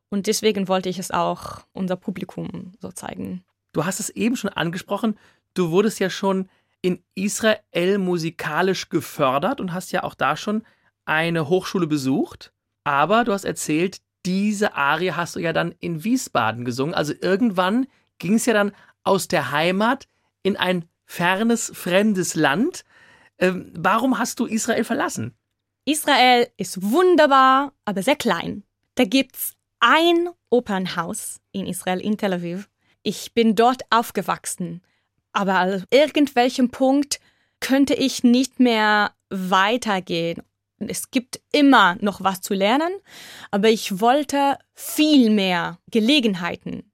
Und 0.09 0.27
deswegen 0.27 0.67
wollte 0.67 0.89
ich 0.89 1.00
es 1.00 1.12
auch 1.12 1.65
unser 1.74 1.97
Publikum 1.97 2.71
so 2.79 2.91
zeigen. 2.91 3.43
Du 3.74 3.85
hast 3.85 4.00
es 4.00 4.09
eben 4.09 4.38
schon 4.38 4.50
angesprochen, 4.50 5.17
du 5.53 5.71
wurdest 5.71 6.00
ja 6.00 6.09
schon 6.09 6.47
in 6.81 7.03
Israel 7.15 7.97
musikalisch 7.97 8.89
gefördert 8.89 9.59
und 9.59 9.74
hast 9.74 9.91
ja 9.91 10.03
auch 10.03 10.13
da 10.13 10.38
schon 10.38 10.63
eine 11.03 11.50
Hochschule 11.50 11.88
besucht. 11.88 12.53
Aber 12.83 13.24
du 13.24 13.33
hast 13.33 13.43
erzählt, 13.43 14.01
diese 14.25 14.75
Arie 14.75 15.12
hast 15.12 15.35
du 15.35 15.39
ja 15.39 15.51
dann 15.51 15.74
in 15.79 16.03
Wiesbaden 16.03 16.63
gesungen. 16.63 16.95
Also 16.95 17.13
irgendwann 17.19 17.88
ging 18.19 18.35
es 18.35 18.45
ja 18.45 18.53
dann 18.53 18.71
aus 19.03 19.27
der 19.27 19.51
Heimat 19.51 20.07
in 20.43 20.57
ein 20.57 20.85
fernes, 21.05 21.71
fremdes 21.74 22.35
Land. 22.35 22.83
Ähm, 23.38 23.71
warum 23.75 24.17
hast 24.17 24.39
du 24.39 24.45
Israel 24.45 24.83
verlassen? 24.83 25.35
Israel 25.85 26.47
ist 26.57 26.81
wunderbar, 26.81 27.74
aber 27.85 28.01
sehr 28.01 28.15
klein. 28.15 28.63
Da 28.95 29.05
gibt's 29.05 29.53
ein 29.79 30.29
Opernhaus 30.50 31.39
in 31.51 31.67
Israel, 31.67 32.00
in 32.00 32.17
Tel 32.17 32.33
Aviv. 32.33 32.69
Ich 33.03 33.33
bin 33.33 33.55
dort 33.55 33.83
aufgewachsen. 33.91 34.81
Aber 35.31 35.59
an 35.59 35.83
irgendwelchem 35.91 36.71
Punkt 36.71 37.19
könnte 37.59 37.93
ich 37.93 38.24
nicht 38.24 38.59
mehr 38.59 39.12
weitergehen. 39.29 40.41
Es 40.79 41.12
gibt 41.12 41.39
immer 41.51 41.97
noch 42.01 42.24
was 42.24 42.41
zu 42.41 42.53
lernen, 42.53 42.91
aber 43.51 43.69
ich 43.69 44.00
wollte 44.00 44.57
viel 44.74 45.29
mehr 45.29 45.79
Gelegenheiten 45.91 46.91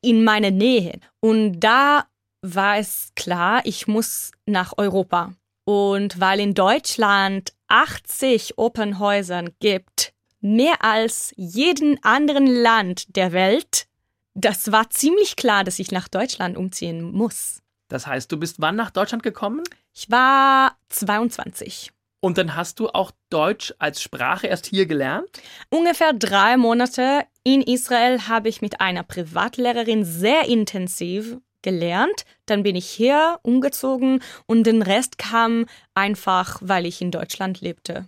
in 0.00 0.24
meiner 0.24 0.50
Nähe. 0.50 1.00
Und 1.20 1.60
da 1.60 2.06
war 2.54 2.78
es 2.78 3.12
klar, 3.16 3.62
ich 3.64 3.86
muss 3.86 4.30
nach 4.46 4.74
Europa. 4.76 5.34
Und 5.64 6.20
weil 6.20 6.40
in 6.40 6.54
Deutschland 6.54 7.52
80 7.68 8.58
Opernhäusern 8.58 9.50
gibt, 9.58 10.12
mehr 10.40 10.84
als 10.84 11.32
jeden 11.36 12.02
anderen 12.04 12.46
Land 12.46 13.16
der 13.16 13.32
Welt, 13.32 13.86
das 14.34 14.70
war 14.70 14.90
ziemlich 14.90 15.36
klar, 15.36 15.64
dass 15.64 15.78
ich 15.78 15.90
nach 15.90 16.08
Deutschland 16.08 16.56
umziehen 16.56 17.02
muss. 17.02 17.62
Das 17.88 18.06
heißt, 18.06 18.30
du 18.30 18.36
bist 18.36 18.56
wann 18.60 18.76
nach 18.76 18.90
Deutschland 18.90 19.22
gekommen? 19.22 19.62
Ich 19.94 20.10
war 20.10 20.76
22. 20.90 21.90
Und 22.20 22.38
dann 22.38 22.56
hast 22.56 22.80
du 22.80 22.88
auch 22.88 23.12
Deutsch 23.30 23.74
als 23.78 24.02
Sprache 24.02 24.46
erst 24.46 24.66
hier 24.66 24.86
gelernt? 24.86 25.28
Ungefähr 25.70 26.12
drei 26.12 26.56
Monate 26.56 27.24
in 27.44 27.62
Israel 27.62 28.22
habe 28.28 28.48
ich 28.48 28.62
mit 28.62 28.80
einer 28.80 29.04
Privatlehrerin 29.04 30.04
sehr 30.04 30.46
intensiv 30.48 31.38
gelernt, 31.62 32.24
dann 32.46 32.62
bin 32.62 32.76
ich 32.76 32.88
hier 32.88 33.38
umgezogen 33.42 34.22
und 34.46 34.64
den 34.64 34.82
Rest 34.82 35.18
kam 35.18 35.66
einfach, 35.94 36.58
weil 36.60 36.86
ich 36.86 37.00
in 37.00 37.10
Deutschland 37.10 37.60
lebte. 37.60 38.06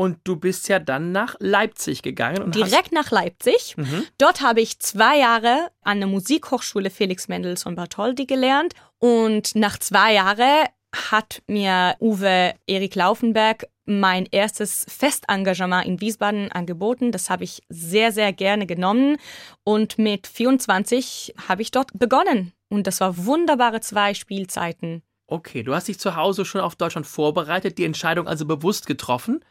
Und 0.00 0.16
du 0.24 0.36
bist 0.36 0.70
ja 0.70 0.78
dann 0.78 1.12
nach 1.12 1.36
Leipzig 1.40 2.00
gegangen. 2.00 2.52
Direkt 2.52 2.90
nach 2.90 3.10
Leipzig. 3.10 3.76
Mhm. 3.76 4.06
Dort 4.16 4.40
habe 4.40 4.62
ich 4.62 4.78
zwei 4.78 5.18
Jahre 5.18 5.70
an 5.82 5.98
der 5.98 6.08
Musikhochschule 6.08 6.88
Felix 6.88 7.28
Mendelssohn 7.28 7.74
Bartholdy 7.74 8.24
gelernt. 8.24 8.72
Und 8.98 9.54
nach 9.56 9.78
zwei 9.78 10.14
Jahren 10.14 10.68
hat 10.92 11.42
mir 11.46 11.96
Uwe 12.00 12.54
Erik 12.66 12.94
Laufenberg 12.94 13.66
mein 13.84 14.26
erstes 14.30 14.86
Festengagement 14.88 15.86
in 15.86 16.00
Wiesbaden 16.00 16.52
angeboten. 16.52 17.12
Das 17.12 17.28
habe 17.28 17.44
ich 17.44 17.62
sehr, 17.68 18.12
sehr 18.12 18.32
gerne 18.32 18.66
genommen. 18.66 19.16
Und 19.64 19.98
mit 19.98 20.26
24 20.26 21.34
habe 21.48 21.62
ich 21.62 21.70
dort 21.70 21.98
begonnen. 21.98 22.52
Und 22.68 22.86
das 22.86 23.00
war 23.00 23.24
wunderbare 23.26 23.80
zwei 23.80 24.14
Spielzeiten. 24.14 25.02
Okay, 25.26 25.62
du 25.62 25.74
hast 25.74 25.88
dich 25.88 25.98
zu 25.98 26.16
Hause 26.16 26.44
schon 26.44 26.60
auf 26.60 26.76
Deutschland 26.76 27.06
vorbereitet, 27.06 27.78
die 27.78 27.84
Entscheidung 27.84 28.26
also 28.26 28.46
bewusst 28.46 28.86
getroffen. 28.86 29.44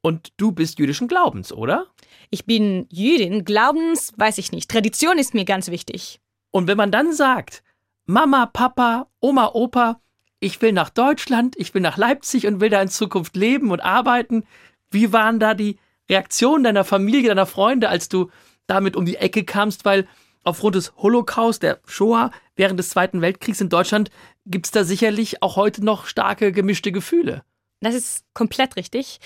Und 0.00 0.32
du 0.36 0.52
bist 0.52 0.78
jüdischen 0.78 1.08
Glaubens, 1.08 1.52
oder? 1.52 1.86
Ich 2.30 2.46
bin 2.46 2.86
Jüdin. 2.90 3.44
Glaubens 3.44 4.12
weiß 4.16 4.38
ich 4.38 4.52
nicht. 4.52 4.70
Tradition 4.70 5.18
ist 5.18 5.34
mir 5.34 5.44
ganz 5.44 5.70
wichtig. 5.70 6.20
Und 6.50 6.66
wenn 6.66 6.76
man 6.76 6.92
dann 6.92 7.12
sagt, 7.12 7.62
Mama, 8.06 8.46
Papa, 8.46 9.08
Oma, 9.20 9.50
Opa, 9.54 10.00
ich 10.40 10.60
will 10.62 10.72
nach 10.72 10.90
Deutschland, 10.90 11.56
ich 11.56 11.74
will 11.74 11.82
nach 11.82 11.96
Leipzig 11.96 12.46
und 12.46 12.60
will 12.60 12.70
da 12.70 12.80
in 12.80 12.88
Zukunft 12.88 13.36
leben 13.36 13.70
und 13.70 13.80
arbeiten, 13.80 14.44
wie 14.90 15.12
waren 15.12 15.40
da 15.40 15.54
die 15.54 15.78
Reaktionen 16.08 16.64
deiner 16.64 16.84
Familie, 16.84 17.28
deiner 17.28 17.46
Freunde, 17.46 17.88
als 17.88 18.08
du 18.08 18.30
damit 18.66 18.96
um 18.96 19.04
die 19.04 19.16
Ecke 19.16 19.44
kamst? 19.44 19.84
Weil 19.84 20.06
aufgrund 20.44 20.76
des 20.76 20.94
Holocaust, 20.96 21.62
der 21.62 21.80
Shoah, 21.86 22.30
während 22.56 22.78
des 22.78 22.90
Zweiten 22.90 23.20
Weltkriegs 23.20 23.60
in 23.60 23.68
Deutschland 23.68 24.10
gibt 24.46 24.66
es 24.66 24.72
da 24.72 24.84
sicherlich 24.84 25.42
auch 25.42 25.56
heute 25.56 25.84
noch 25.84 26.06
starke 26.06 26.52
gemischte 26.52 26.92
Gefühle. 26.92 27.42
Das 27.80 27.94
ist 27.94 28.24
komplett 28.34 28.76
richtig. 28.76 29.20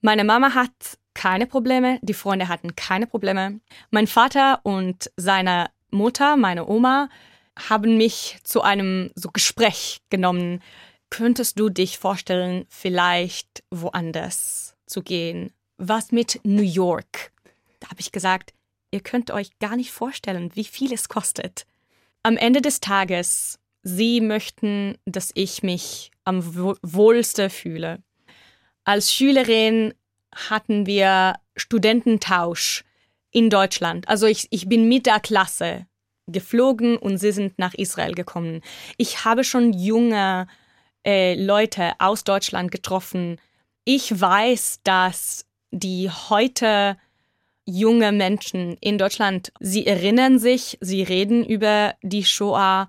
Meine 0.00 0.24
Mama 0.24 0.54
hat 0.54 0.72
keine 1.14 1.46
Probleme, 1.46 1.98
die 2.02 2.14
Freunde 2.14 2.48
hatten 2.48 2.74
keine 2.74 3.06
Probleme. 3.06 3.60
Mein 3.90 4.06
Vater 4.06 4.60
und 4.64 5.10
seine 5.16 5.70
Mutter, 5.90 6.36
meine 6.36 6.66
Oma, 6.66 7.08
haben 7.58 7.96
mich 7.96 8.38
zu 8.44 8.62
einem 8.62 9.10
so 9.14 9.30
Gespräch 9.30 9.98
genommen. 10.10 10.62
Könntest 11.10 11.58
du 11.58 11.68
dich 11.68 11.98
vorstellen, 11.98 12.66
vielleicht 12.68 13.62
woanders 13.70 14.76
zu 14.86 15.02
gehen? 15.02 15.52
Was 15.76 16.12
mit 16.12 16.40
New 16.44 16.62
York? 16.62 17.32
Da 17.80 17.90
habe 17.90 18.00
ich 18.00 18.12
gesagt, 18.12 18.52
Ihr 18.94 19.00
könnt 19.00 19.32
euch 19.32 19.58
gar 19.58 19.74
nicht 19.74 19.90
vorstellen, 19.90 20.52
wie 20.54 20.62
viel 20.62 20.92
es 20.92 21.08
kostet. 21.08 21.66
Am 22.22 22.36
Ende 22.36 22.62
des 22.62 22.78
Tages, 22.78 23.58
Sie 23.82 24.20
möchten, 24.20 24.96
dass 25.04 25.32
ich 25.34 25.64
mich 25.64 26.12
am 26.22 26.54
wohlste 26.80 27.50
fühle. 27.50 28.04
Als 28.84 29.12
Schülerin 29.12 29.94
hatten 30.32 30.86
wir 30.86 31.34
Studententausch 31.56 32.84
in 33.32 33.50
Deutschland. 33.50 34.08
Also 34.08 34.26
ich, 34.26 34.46
ich 34.50 34.68
bin 34.68 34.88
mit 34.88 35.06
der 35.06 35.18
Klasse 35.18 35.86
geflogen 36.26 36.96
und 36.96 37.18
sie 37.18 37.32
sind 37.32 37.58
nach 37.58 37.74
Israel 37.74 38.14
gekommen. 38.14 38.62
Ich 38.96 39.24
habe 39.24 39.44
schon 39.44 39.72
junge 39.72 40.46
äh, 41.06 41.34
Leute 41.34 41.92
aus 41.98 42.24
Deutschland 42.24 42.70
getroffen. 42.70 43.38
Ich 43.84 44.20
weiß, 44.20 44.80
dass 44.84 45.46
die 45.70 46.10
heute 46.10 46.96
junge 47.66 48.12
Menschen 48.12 48.76
in 48.80 48.98
Deutschland, 48.98 49.52
sie 49.60 49.86
erinnern 49.86 50.38
sich, 50.38 50.78
sie 50.80 51.02
reden 51.02 51.44
über 51.44 51.94
die 52.02 52.24
Shoah, 52.24 52.88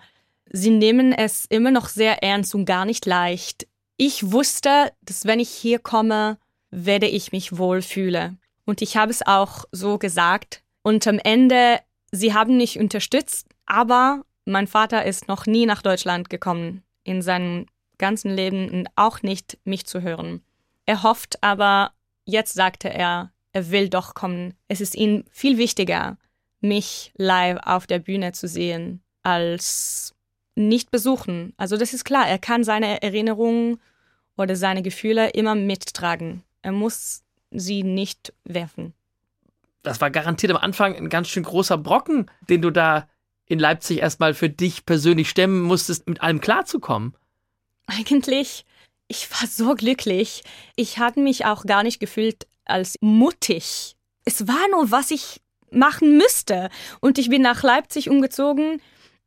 sie 0.49 0.69
nehmen 0.69 1.13
es 1.13 1.45
immer 1.49 1.71
noch 1.71 1.87
sehr 1.87 2.23
ernst 2.23 2.55
und 2.55 2.65
gar 2.65 2.85
nicht 2.85 3.05
leicht. 3.05 3.67
Ich 3.97 4.31
wusste, 4.31 4.91
dass 5.01 5.25
wenn 5.25 5.39
ich 5.39 5.49
hier 5.49 5.79
komme, 5.79 6.37
werde 6.71 7.07
ich 7.07 7.31
mich 7.31 7.57
wohlfühlen. 7.57 8.39
Und 8.65 8.81
ich 8.81 8.97
habe 8.97 9.11
es 9.11 9.25
auch 9.25 9.65
so 9.71 9.97
gesagt. 9.97 10.63
Und 10.81 11.07
am 11.07 11.19
Ende, 11.19 11.79
sie 12.11 12.33
haben 12.33 12.57
mich 12.57 12.79
unterstützt, 12.79 13.47
aber 13.65 14.23
mein 14.45 14.67
Vater 14.67 15.05
ist 15.05 15.27
noch 15.27 15.45
nie 15.45 15.65
nach 15.65 15.81
Deutschland 15.81 16.29
gekommen 16.29 16.83
in 17.03 17.21
seinem 17.21 17.65
ganzen 17.97 18.31
Leben 18.31 18.69
und 18.69 18.87
auch 18.95 19.21
nicht 19.21 19.57
mich 19.63 19.85
zu 19.85 20.01
hören. 20.01 20.41
Er 20.85 21.03
hofft 21.03 21.41
aber, 21.41 21.91
jetzt 22.25 22.53
sagte 22.53 22.89
er, 22.89 23.31
er 23.53 23.71
will 23.71 23.89
doch 23.89 24.13
kommen. 24.13 24.53
Es 24.67 24.81
ist 24.81 24.95
ihm 24.95 25.23
viel 25.31 25.57
wichtiger, 25.57 26.17
mich 26.61 27.13
live 27.15 27.59
auf 27.63 27.87
der 27.87 27.99
Bühne 27.99 28.33
zu 28.33 28.47
sehen, 28.47 29.01
als 29.23 30.13
nicht 30.55 30.91
besuchen. 30.91 31.53
Also 31.57 31.77
das 31.77 31.93
ist 31.93 32.05
klar, 32.05 32.27
er 32.27 32.39
kann 32.39 32.63
seine 32.63 33.01
Erinnerungen 33.01 33.79
oder 34.37 34.55
seine 34.55 34.81
Gefühle 34.81 35.29
immer 35.29 35.55
mittragen. 35.55 36.43
Er 36.61 36.71
muss 36.71 37.23
sie 37.51 37.83
nicht 37.83 38.33
werfen. 38.43 38.93
Das 39.85 40.01
war 40.01 40.11
garantiert 40.11 40.51
am 40.51 40.57
Anfang 40.57 40.95
ein 40.95 41.09
ganz 41.09 41.29
schön 41.29 41.43
großer 41.43 41.77
Brocken, 41.77 42.29
den 42.49 42.61
du 42.61 42.71
da 42.71 43.07
in 43.45 43.59
Leipzig 43.59 43.99
erstmal 43.99 44.33
für 44.33 44.49
dich 44.49 44.85
persönlich 44.85 45.29
stemmen 45.29 45.61
musstest, 45.61 46.09
mit 46.09 46.21
allem 46.21 46.41
klarzukommen. 46.41 47.15
Eigentlich, 47.85 48.65
ich 49.07 49.29
war 49.31 49.47
so 49.47 49.75
glücklich. 49.75 50.43
Ich 50.75 50.97
hatte 50.97 51.19
mich 51.19 51.45
auch 51.45 51.63
gar 51.65 51.83
nicht 51.83 51.99
gefühlt 51.99 52.47
als 52.65 52.95
mutig. 53.01 53.95
Es 54.25 54.47
war 54.47 54.67
nur, 54.71 54.89
was 54.89 55.11
ich 55.11 55.41
machen 55.69 56.17
müsste. 56.17 56.69
Und 56.99 57.19
ich 57.19 57.29
bin 57.29 57.43
nach 57.43 57.61
Leipzig 57.61 58.09
umgezogen 58.09 58.81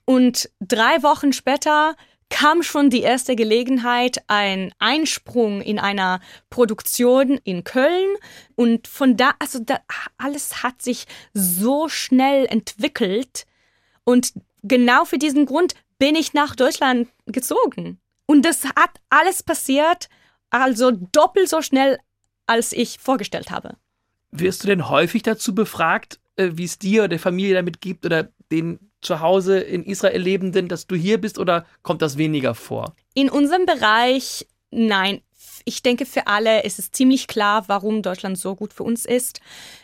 und 0.05 0.51
drei 0.61 1.03
Wochen 1.03 1.33
später 1.33 1.95
kam 2.31 2.63
schon 2.63 2.91
die 2.91 3.03
erste 3.03 3.37
Gelegenheit, 3.37 4.23
ein 4.27 4.73
Einsprung 4.79 5.61
in 5.61 5.79
einer 5.79 6.21
Produktion 6.51 7.41
in 7.45 7.65
Köln. 7.65 8.17
Und 8.55 8.87
von 8.87 9.17
da, 9.17 9.33
also 9.39 9.59
da, 9.59 9.81
alles 10.19 10.63
hat 10.63 10.83
sich 10.83 11.07
so 11.33 11.89
schnell 11.89 12.47
entwickelt. 12.47 13.47
Und 14.05 14.33
genau 14.63 15.05
für 15.05 15.19
diesen 15.19 15.47
Grund 15.47 15.75
bin 15.99 16.15
ich 16.15 16.35
nach 16.35 16.55
Deutschland 16.55 17.09
gezogen. 17.27 17.99
Und 18.27 18.45
das 18.45 18.65
hat 18.65 19.01
alles 19.09 19.43
passiert, 19.43 20.09
also 20.51 20.91
doppelt 20.91 21.49
so 21.49 21.63
schnell, 21.63 21.99
als 22.47 22.73
ich 22.73 22.99
vorgestellt 22.99 23.51
habe. 23.51 23.77
Wirst 24.31 24.63
du 24.63 24.69
denn 24.69 24.89
häufig 24.89 25.23
dazu 25.23 25.55
befragt, 25.55 26.21
äh, 26.37 26.51
wie 26.53 26.65
es 26.65 26.79
dir 26.79 27.03
oder 27.03 27.09
der 27.09 27.19
Familie 27.19 27.55
damit 27.55 27.81
gibt 27.81 28.05
oder 28.05 28.31
den 28.51 28.88
zu 29.01 29.21
Hause 29.21 29.61
in 29.61 29.85
Israel 29.85 30.21
Lebenden, 30.21 30.69
dass 30.69 30.87
du 30.87 30.97
hier 30.97 31.21
bist 31.21 31.39
oder 31.39 31.67
kommt 31.83 32.03
das 32.03 32.19
weniger 32.19 32.55
vor? 32.55 32.95
In 33.15 33.31
unserem 33.31 33.67
Bereich, 33.67 34.47
nein. 34.71 35.23
Ich 35.65 35.83
denke, 35.83 36.07
für 36.07 36.27
alle 36.27 36.63
ist 36.65 36.79
es 36.79 36.91
ziemlich 36.93 37.27
klar, 37.27 37.65
warum 37.69 38.03
Deutschland 38.03 38.39
so 38.39 38.55
gut 38.55 38.73
für 38.73 38.85
uns 38.85 39.05
ist. 39.05 39.41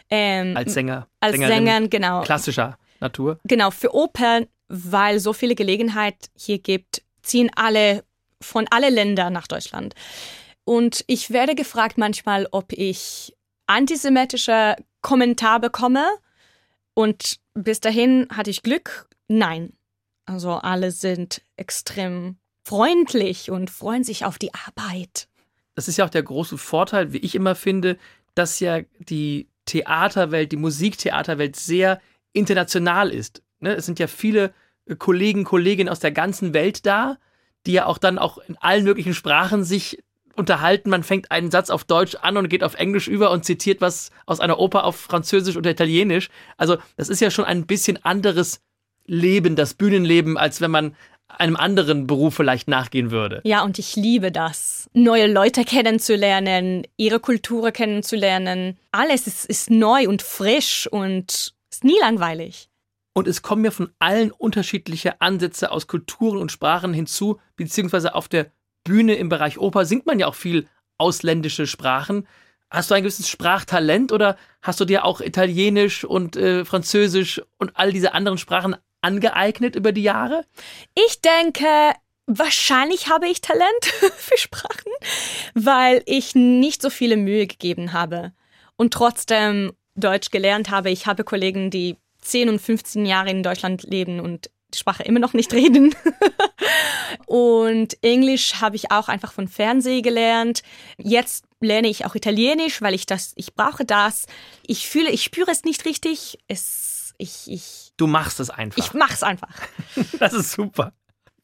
Ähm, 0.09 0.57
als 0.57 0.75
Sänger. 0.75 1.09
Als 1.21 1.37
Sängern, 1.37 1.91
genau. 1.91 2.23
Klassischer 2.23 2.79
Natur. 3.01 3.39
Genau, 3.45 3.71
für 3.71 3.95
Opern, 3.95 4.47
weil 4.69 5.21
so 5.21 5.33
viele 5.33 5.55
Gelegenheit 5.55 6.31
hier 6.35 6.59
gibt, 6.59 7.03
ziehen 7.23 7.51
alle 7.55 8.05
von 8.41 8.67
alle 8.71 8.91
Ländern 8.91 9.33
nach 9.33 9.47
Deutschland. 9.47 9.95
Und 10.65 11.05
ich 11.07 11.31
werde 11.31 11.55
gefragt 11.55 11.99
manchmal, 11.99 12.47
ob 12.51 12.73
ich 12.73 13.35
antisemitische 13.67 14.77
Kommentar 15.03 15.61
bekomme. 15.61 16.07
Und 16.95 17.37
bis 17.55 17.81
dahin 17.81 18.29
hatte 18.31 18.51
ich 18.51 18.63
Glück. 18.63 19.09
Nein. 19.29 19.73
Also 20.27 20.53
alle 20.53 20.91
sind 20.91 21.43
extrem 21.57 22.37
freundlich 22.65 23.51
und 23.51 23.71
freuen 23.71 24.05
sich 24.05 24.25
auf 24.25 24.39
die 24.39 24.53
Arbeit. 24.55 25.29
Das 25.75 25.89
ist 25.89 25.99
ja 25.99 26.05
auch 26.05 26.11
der 26.11 26.23
große 26.23 26.57
Vorteil, 26.57 27.13
wie 27.13 27.19
ich 27.19 27.35
immer 27.35 27.55
finde, 27.55 27.99
dass 28.35 28.61
ja 28.61 28.81
die 28.99 29.49
Theaterwelt, 29.67 30.53
die 30.53 30.57
Musiktheaterwelt 30.57 31.57
sehr 31.57 32.01
international 32.33 33.11
ist. 33.11 33.43
Ne? 33.61 33.75
Es 33.75 33.87
sind 33.87 33.99
ja 33.99 34.07
viele 34.07 34.55
Kollegen, 34.99 35.45
Kolleginnen 35.45 35.89
aus 35.89 36.01
der 36.01 36.13
ganzen 36.13 36.55
Welt 36.55 36.87
da, 36.87 37.19
die 37.67 37.73
ja 37.73 37.87
auch 37.87 37.99
dann 37.99 38.19
auch 38.19 38.39
in 38.39 38.57
allen 38.59 38.85
möglichen 38.85 39.15
Sprachen 39.15 39.65
sich 39.65 40.03
unterhalten. 40.37 40.91
Man 40.91 41.03
fängt 41.03 41.31
einen 41.31 41.51
Satz 41.51 41.71
auf 41.71 41.85
Deutsch 41.85 42.17
an 42.17 42.37
und 42.37 42.49
geht 42.49 42.65
auf 42.65 42.75
Englisch 42.75 43.09
über 43.09 43.31
und 43.31 43.45
zitiert 43.45 43.81
was 43.81 44.11
aus 44.27 44.41
einer 44.41 44.59
Oper 44.59 44.85
auf 44.85 44.97
Französisch 44.97 45.57
oder 45.57 45.71
Italienisch. 45.71 46.31
Also 46.57 46.77
das 46.97 47.09
ist 47.09 47.21
ja 47.21 47.31
schon 47.31 47.45
ein 47.45 47.67
bisschen 47.67 48.05
anderes 48.05 48.61
Leben, 49.07 49.57
das 49.57 49.75
Bühnenleben, 49.75 50.39
als 50.39 50.61
wenn 50.61 50.71
man 50.71 50.97
einem 51.29 51.57
anderen 51.57 52.07
Beruf 52.07 52.35
vielleicht 52.35 52.69
nachgehen 52.69 53.11
würde. 53.11 53.41
Ja, 53.45 53.65
und 53.65 53.79
ich 53.79 53.97
liebe 53.97 54.31
das. 54.31 54.89
Neue 54.93 55.27
Leute 55.27 55.65
kennenzulernen, 55.65 56.87
ihre 56.97 57.21
Kultur 57.21 57.71
kennenzulernen. 57.73 58.79
Alles 58.93 59.27
ist, 59.27 59.47
ist 59.47 59.71
neu 59.71 60.09
und 60.09 60.23
frisch 60.23 60.87
und 60.91 61.55
ist 61.71 61.85
nie 61.85 61.99
langweilig. 62.01 62.69
Und 63.15 63.29
es 63.29 63.43
kommen 63.43 63.65
ja 63.65 63.71
von 63.71 63.91
allen 64.01 64.33
unterschiedliche 64.33 65.21
Ansätze 65.21 65.71
aus 65.71 65.87
Kulturen 65.87 66.39
und 66.39 66.51
Sprachen 66.51 66.93
hinzu, 66.93 67.41
beziehungsweise 67.57 68.15
auf 68.15 68.29
der 68.29 68.51
Bühne 68.85 69.15
im 69.15 69.29
Bereich 69.29 69.59
Oper 69.59 69.85
singt 69.87 70.07
man 70.07 70.19
ja 70.21 70.27
auch 70.27 70.35
viel 70.35 70.69
ausländische 70.99 71.67
Sprachen. 71.67 72.27
Hast 72.71 72.91
du 72.91 72.95
ein 72.95 73.03
gewisses 73.03 73.29
Sprachtalent 73.29 74.13
oder 74.13 74.37
hast 74.63 74.81
du 74.81 74.85
dir 74.85 75.05
auch 75.05 75.21
Italienisch 75.21 76.05
und 76.05 76.37
äh, 76.37 76.65
Französisch 76.65 77.41
und 77.59 77.73
all 77.75 77.93
diese 77.93 78.15
anderen 78.15 78.39
Sprachen 78.39 78.77
angeeignet 79.01 79.77
über 79.77 79.93
die 79.93 80.03
Jahre? 80.03 80.45
Ich 80.95 81.21
denke, 81.21 81.67
wahrscheinlich 82.27 83.09
habe 83.09 83.29
ich 83.29 83.41
Talent 83.41 83.85
für 84.17 84.39
Sprachen, 84.39 84.93
weil 85.55 86.03
ich 86.07 86.35
nicht 86.35 86.83
so 86.83 86.91
viele 86.91 87.17
Mühe 87.17 87.47
gegeben 87.47 87.93
habe 87.93 88.33
und 88.77 88.93
trotzdem 88.93 89.73
Deutsch 89.95 90.31
gelernt 90.31 90.71
habe. 90.71 90.91
Ich 90.91 91.07
habe 91.07 91.25
Kollegen, 91.25 91.71
die 91.71 91.97
10 92.23 92.49
und 92.49 92.59
15 92.61 93.07
Jahre 93.07 93.31
in 93.31 93.43
Deutschland 93.43 93.85
leben 93.85 94.19
und 94.19 94.51
die 94.75 94.79
Sprache 94.79 95.03
immer 95.03 95.21
noch 95.21 95.33
nicht 95.33 95.53
reden. 95.55 95.95
und 97.27 97.97
Englisch 98.03 98.61
habe 98.61 98.77
ich 98.77 98.91
auch 98.91 99.09
einfach 99.09 99.33
von 99.33 99.49
Fernsehen 99.49 100.03
gelernt. 100.03 100.63
Jetzt 100.99 101.47
lerne 101.61 101.89
ich 101.89 102.05
auch 102.07 102.15
Italienisch, 102.15 102.83
weil 102.83 102.95
ich 102.95 103.07
das, 103.07 103.33
ich 103.37 103.55
brauche 103.55 103.85
das. 103.85 104.27
Ich 104.67 104.89
fühle, 104.89 105.11
ich 105.11 105.23
spüre 105.23 105.51
es 105.51 105.65
nicht 105.65 105.85
richtig. 105.85 106.39
Es, 106.49 107.15
ich, 107.19 107.51
ich. 107.51 107.93
Du 107.97 108.07
machst 108.07 108.41
es 108.41 108.51
einfach. 108.51 108.79
Ich 108.79 108.95
mach's 108.95 109.23
einfach. 109.23 109.55
das 110.19 110.33
ist 110.33 110.53
super. 110.53 110.93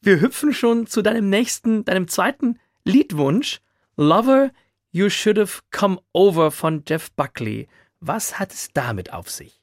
Wir 0.01 0.19
hüpfen 0.19 0.53
schon 0.53 0.87
zu 0.87 1.01
deinem 1.01 1.29
nächsten, 1.29 1.85
deinem 1.85 2.07
zweiten 2.07 2.59
Liedwunsch. 2.83 3.61
Lover, 3.97 4.51
You 4.91 5.09
Should 5.09 5.37
Have 5.37 5.61
Come 5.71 6.01
Over 6.13 6.51
von 6.51 6.83
Jeff 6.87 7.11
Buckley. 7.11 7.67
Was 7.99 8.39
hat 8.39 8.51
es 8.51 8.69
damit 8.73 9.13
auf 9.13 9.29
sich? 9.29 9.61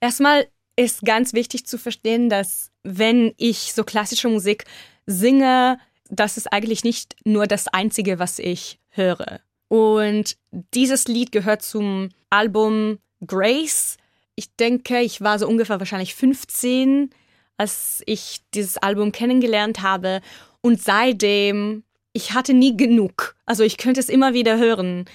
Erstmal 0.00 0.48
ist 0.76 1.02
ganz 1.02 1.32
wichtig 1.32 1.66
zu 1.66 1.78
verstehen, 1.78 2.28
dass 2.28 2.71
wenn 2.82 3.32
ich 3.36 3.72
so 3.72 3.84
klassische 3.84 4.28
Musik 4.28 4.64
singe, 5.06 5.78
das 6.08 6.36
ist 6.36 6.52
eigentlich 6.52 6.84
nicht 6.84 7.16
nur 7.24 7.46
das 7.46 7.68
Einzige, 7.68 8.18
was 8.18 8.38
ich 8.38 8.78
höre. 8.90 9.40
Und 9.68 10.36
dieses 10.74 11.08
Lied 11.08 11.32
gehört 11.32 11.62
zum 11.62 12.10
Album 12.28 12.98
Grace. 13.26 13.96
Ich 14.34 14.54
denke, 14.56 15.00
ich 15.00 15.22
war 15.22 15.38
so 15.38 15.48
ungefähr 15.48 15.78
wahrscheinlich 15.78 16.14
15, 16.14 17.10
als 17.56 18.02
ich 18.06 18.40
dieses 18.52 18.76
Album 18.76 19.12
kennengelernt 19.12 19.80
habe. 19.80 20.20
Und 20.60 20.82
seitdem, 20.82 21.84
ich 22.12 22.32
hatte 22.32 22.52
nie 22.52 22.76
genug. 22.76 23.34
Also 23.46 23.64
ich 23.64 23.78
könnte 23.78 24.00
es 24.00 24.08
immer 24.10 24.34
wieder 24.34 24.58
hören. 24.58 25.06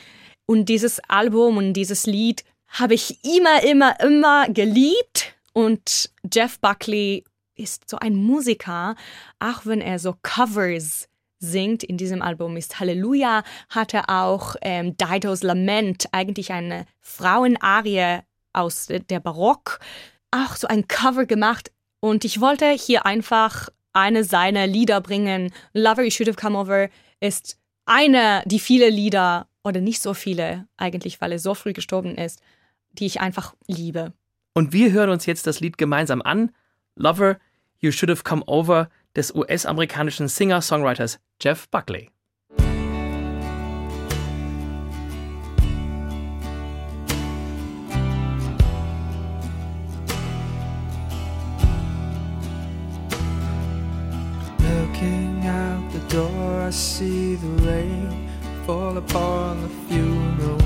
Und 0.47 0.69
dieses 0.69 0.99
Album 1.07 1.57
und 1.57 1.73
dieses 1.73 2.07
Lied 2.07 2.43
habe 2.67 2.95
ich 2.95 3.23
immer, 3.23 3.63
immer, 3.63 3.99
immer 3.99 4.49
geliebt. 4.49 5.35
Und 5.53 6.09
Jeff 6.33 6.59
Buckley 6.59 7.23
ist 7.57 7.89
so 7.89 7.97
ein 7.97 8.15
Musiker, 8.15 8.95
auch 9.39 9.65
wenn 9.65 9.81
er 9.81 9.99
so 9.99 10.15
Covers 10.21 11.07
singt 11.39 11.83
in 11.83 11.97
diesem 11.97 12.21
Album 12.21 12.57
ist 12.57 12.79
Halleluja, 12.79 13.43
hat 13.69 13.93
er 13.93 14.09
auch 14.09 14.55
ähm, 14.61 14.95
Didos 14.97 15.43
Lament, 15.43 16.07
eigentlich 16.11 16.51
eine 16.51 16.85
Frauenarie 17.01 18.21
aus 18.53 18.89
äh, 18.89 18.99
der 19.01 19.19
Barock, 19.19 19.79
auch 20.31 20.55
so 20.55 20.67
ein 20.67 20.87
Cover 20.87 21.25
gemacht. 21.25 21.71
Und 21.99 22.25
ich 22.25 22.41
wollte 22.41 22.69
hier 22.71 23.05
einfach 23.05 23.69
eine 23.93 24.23
seiner 24.23 24.67
Lieder 24.67 25.01
bringen. 25.01 25.51
Lover, 25.73 26.03
You 26.03 26.11
Should 26.11 26.29
Have 26.29 26.39
Come 26.39 26.57
Over 26.57 26.89
ist 27.19 27.59
eine, 27.85 28.43
die 28.45 28.59
viele 28.59 28.89
Lieder, 28.89 29.47
oder 29.67 29.81
nicht 29.81 30.01
so 30.01 30.13
viele 30.13 30.67
eigentlich, 30.77 31.21
weil 31.21 31.33
er 31.33 31.39
so 31.39 31.53
früh 31.53 31.73
gestorben 31.73 32.15
ist, 32.15 32.41
die 32.93 33.05
ich 33.05 33.19
einfach 33.19 33.53
liebe. 33.67 34.13
Und 34.53 34.73
wir 34.73 34.91
hören 34.91 35.09
uns 35.09 35.25
jetzt 35.25 35.45
das 35.45 35.59
Lied 35.59 35.77
gemeinsam 35.77 36.21
an. 36.21 36.51
Lover, 36.95 37.37
You 37.79 37.91
Should 37.91 38.09
Have 38.09 38.23
Come 38.23 38.43
Over 38.47 38.89
des 39.13 39.31
US-amerikanischen 39.35 40.29
Singer-Songwriters 40.29 41.17
Jeff 41.39 41.69
Buckley. 41.69 42.09
Looking 54.59 55.45
out 55.45 55.91
the 55.91 55.99
door, 56.09 56.61
I 56.61 56.71
see 56.71 57.35
the 57.35 57.47
rain 57.63 58.27
fall 58.65 58.97
upon 58.97 59.61
the 59.61 59.69
funeral. 59.87 60.56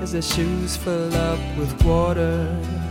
as 0.00 0.12
their 0.12 0.22
shoes 0.22 0.76
fill 0.76 1.14
up 1.16 1.40
with 1.58 1.82
water. 1.84 2.85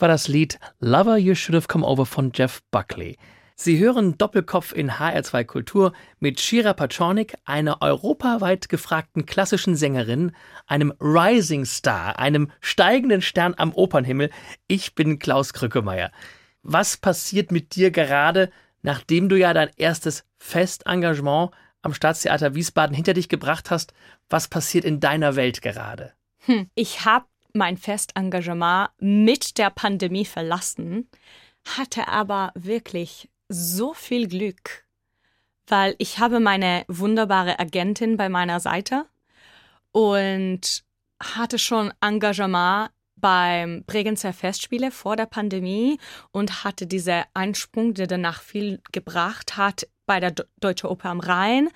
War 0.00 0.08
das 0.08 0.28
Lied 0.28 0.58
Lover 0.80 1.18
You 1.18 1.34
Should 1.34 1.54
Have 1.56 1.68
Come 1.68 1.84
Over 1.86 2.06
von 2.06 2.32
Jeff 2.34 2.62
Buckley. 2.70 3.18
Sie 3.54 3.78
hören 3.78 4.16
Doppelkopf 4.16 4.72
in 4.72 4.92
HR2 4.92 5.44
Kultur 5.44 5.92
mit 6.20 6.40
Shira 6.40 6.72
Paczornik, 6.72 7.34
einer 7.44 7.82
europaweit 7.82 8.70
gefragten 8.70 9.26
klassischen 9.26 9.76
Sängerin, 9.76 10.32
einem 10.66 10.94
Rising 11.00 11.66
Star, 11.66 12.18
einem 12.18 12.50
steigenden 12.60 13.20
Stern 13.20 13.52
am 13.58 13.74
Opernhimmel. 13.74 14.30
Ich 14.68 14.94
bin 14.94 15.18
Klaus 15.18 15.52
Krückemeier. 15.52 16.10
Was 16.62 16.96
passiert 16.96 17.52
mit 17.52 17.74
dir 17.74 17.90
gerade, 17.90 18.50
nachdem 18.80 19.28
du 19.28 19.36
ja 19.36 19.52
dein 19.52 19.68
erstes 19.76 20.24
Festengagement 20.38 21.50
am 21.82 21.92
Staatstheater 21.92 22.54
Wiesbaden 22.54 22.96
hinter 22.96 23.12
dich 23.12 23.28
gebracht 23.28 23.70
hast? 23.70 23.92
Was 24.30 24.48
passiert 24.48 24.86
in 24.86 24.98
deiner 24.98 25.36
Welt 25.36 25.60
gerade? 25.60 26.14
Hm, 26.46 26.70
ich 26.74 27.04
habe 27.04 27.26
mein 27.54 27.76
Festengagement 27.76 28.90
mit 28.98 29.58
der 29.58 29.70
Pandemie 29.70 30.24
verlassen, 30.24 31.08
hatte 31.64 32.08
aber 32.08 32.52
wirklich 32.54 33.30
so 33.48 33.94
viel 33.94 34.28
Glück, 34.28 34.84
weil 35.66 35.94
ich 35.98 36.18
habe 36.18 36.40
meine 36.40 36.84
wunderbare 36.88 37.58
Agentin 37.58 38.16
bei 38.16 38.28
meiner 38.28 38.60
Seite 38.60 39.06
und 39.92 40.84
hatte 41.22 41.58
schon 41.58 41.92
Engagement 42.00 42.90
beim 43.16 43.84
Bregenzer 43.84 44.32
Festspiele 44.32 44.90
vor 44.90 45.16
der 45.16 45.26
Pandemie 45.26 45.98
und 46.32 46.64
hatte 46.64 46.86
diesen 46.86 47.22
Einsprung, 47.32 47.94
der 47.94 48.06
danach 48.06 48.42
viel 48.42 48.82
gebracht 48.92 49.56
hat, 49.56 49.86
bei 50.04 50.20
der 50.20 50.34
Deutsche 50.60 50.90
Oper 50.90 51.10
am 51.10 51.20
Rhein. 51.20 51.70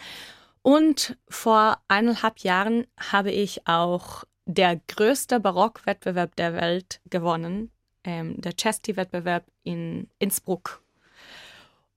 Und 0.63 1.17
vor 1.29 1.81
eineinhalb 1.89 2.41
Jahren 2.41 2.87
habe 2.99 3.31
ich 3.31 3.67
auch 3.67 4.25
der 4.49 4.81
größte 4.89 5.41
Barockwettbewerb 5.41 6.35
der 6.37 6.55
Welt 6.55 7.01
gewonnen, 7.11 7.71
ähm, 8.03 8.41
der 8.41 8.57
Chesty-Wettbewerb 8.57 9.45
in 9.63 10.09
Innsbruck. 10.19 10.83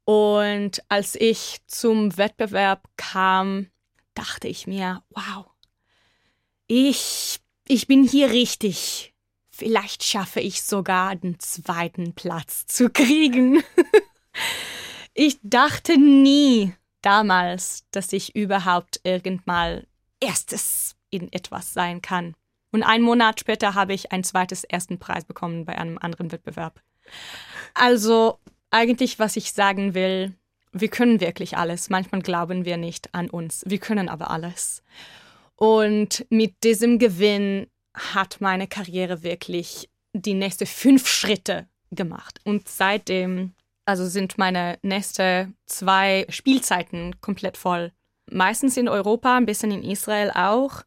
Und 0.04 0.84
als 0.90 1.16
ich 1.16 1.62
zum 1.68 2.18
Wettbewerb 2.18 2.90
kam, 2.98 3.68
dachte 4.14 4.50
ich 4.50 4.68
mir, 4.68 5.02
wow, 5.12 5.46
ich, 6.68 7.40
ich 7.68 7.88
bin 7.88 8.06
hier 8.06 8.32
richtig. 8.32 9.14
Vielleicht 9.50 10.04
schaffe 10.04 10.42
ich 10.42 10.64
sogar 10.64 11.16
den 11.16 11.40
zweiten 11.40 12.14
Platz 12.14 12.66
zu 12.66 12.90
kriegen. 12.90 13.64
ich 15.14 15.40
dachte 15.42 15.98
nie 15.98 16.74
damals, 17.02 17.86
dass 17.92 18.12
ich 18.12 18.36
überhaupt 18.36 19.00
irgendwann 19.04 19.88
erstes 20.20 20.98
in 21.10 21.32
etwas 21.32 21.74
sein 21.74 22.02
kann. 22.02 22.36
Und 22.72 22.84
einen 22.84 23.04
Monat 23.04 23.40
später 23.40 23.76
habe 23.76 23.94
ich 23.94 24.12
ein 24.12 24.24
zweites 24.24 24.64
ersten 24.64 24.98
Preis 24.98 25.26
bekommen 25.26 25.66
bei 25.66 25.78
einem 25.78 25.98
anderen 25.98 26.32
Wettbewerb. 26.32 26.82
Also 27.74 28.40
eigentlich, 28.70 29.20
was 29.20 29.36
ich 29.36 29.52
sagen 29.54 29.94
will, 29.94 30.34
wir 30.72 30.88
können 30.88 31.20
wirklich 31.20 31.58
alles. 31.58 31.90
Manchmal 31.90 32.22
glauben 32.22 32.66
wir 32.66 32.78
nicht 32.78 33.14
an 33.14 33.30
uns. 33.30 33.64
Wir 33.68 33.80
können 33.80 34.10
aber 34.10 34.32
alles. 34.32 34.84
Und 35.56 36.26
mit 36.30 36.64
diesem 36.64 36.98
Gewinn 36.98 37.68
hat 37.94 38.40
meine 38.40 38.68
Karriere 38.68 39.22
wirklich 39.22 39.90
die 40.14 40.34
nächsten 40.34 40.66
fünf 40.66 41.08
Schritte 41.08 41.68
gemacht. 41.92 42.40
Und 42.46 42.68
seitdem, 42.70 43.54
also 43.86 44.08
sind 44.08 44.38
meine 44.38 44.80
nächsten 44.82 45.56
zwei 45.66 46.26
Spielzeiten 46.30 47.20
komplett 47.20 47.58
voll. 47.58 47.92
Meistens 48.30 48.78
in 48.78 48.88
Europa, 48.88 49.36
ein 49.36 49.46
bisschen 49.46 49.72
in 49.72 49.84
Israel 49.84 50.32
auch. 50.34 50.84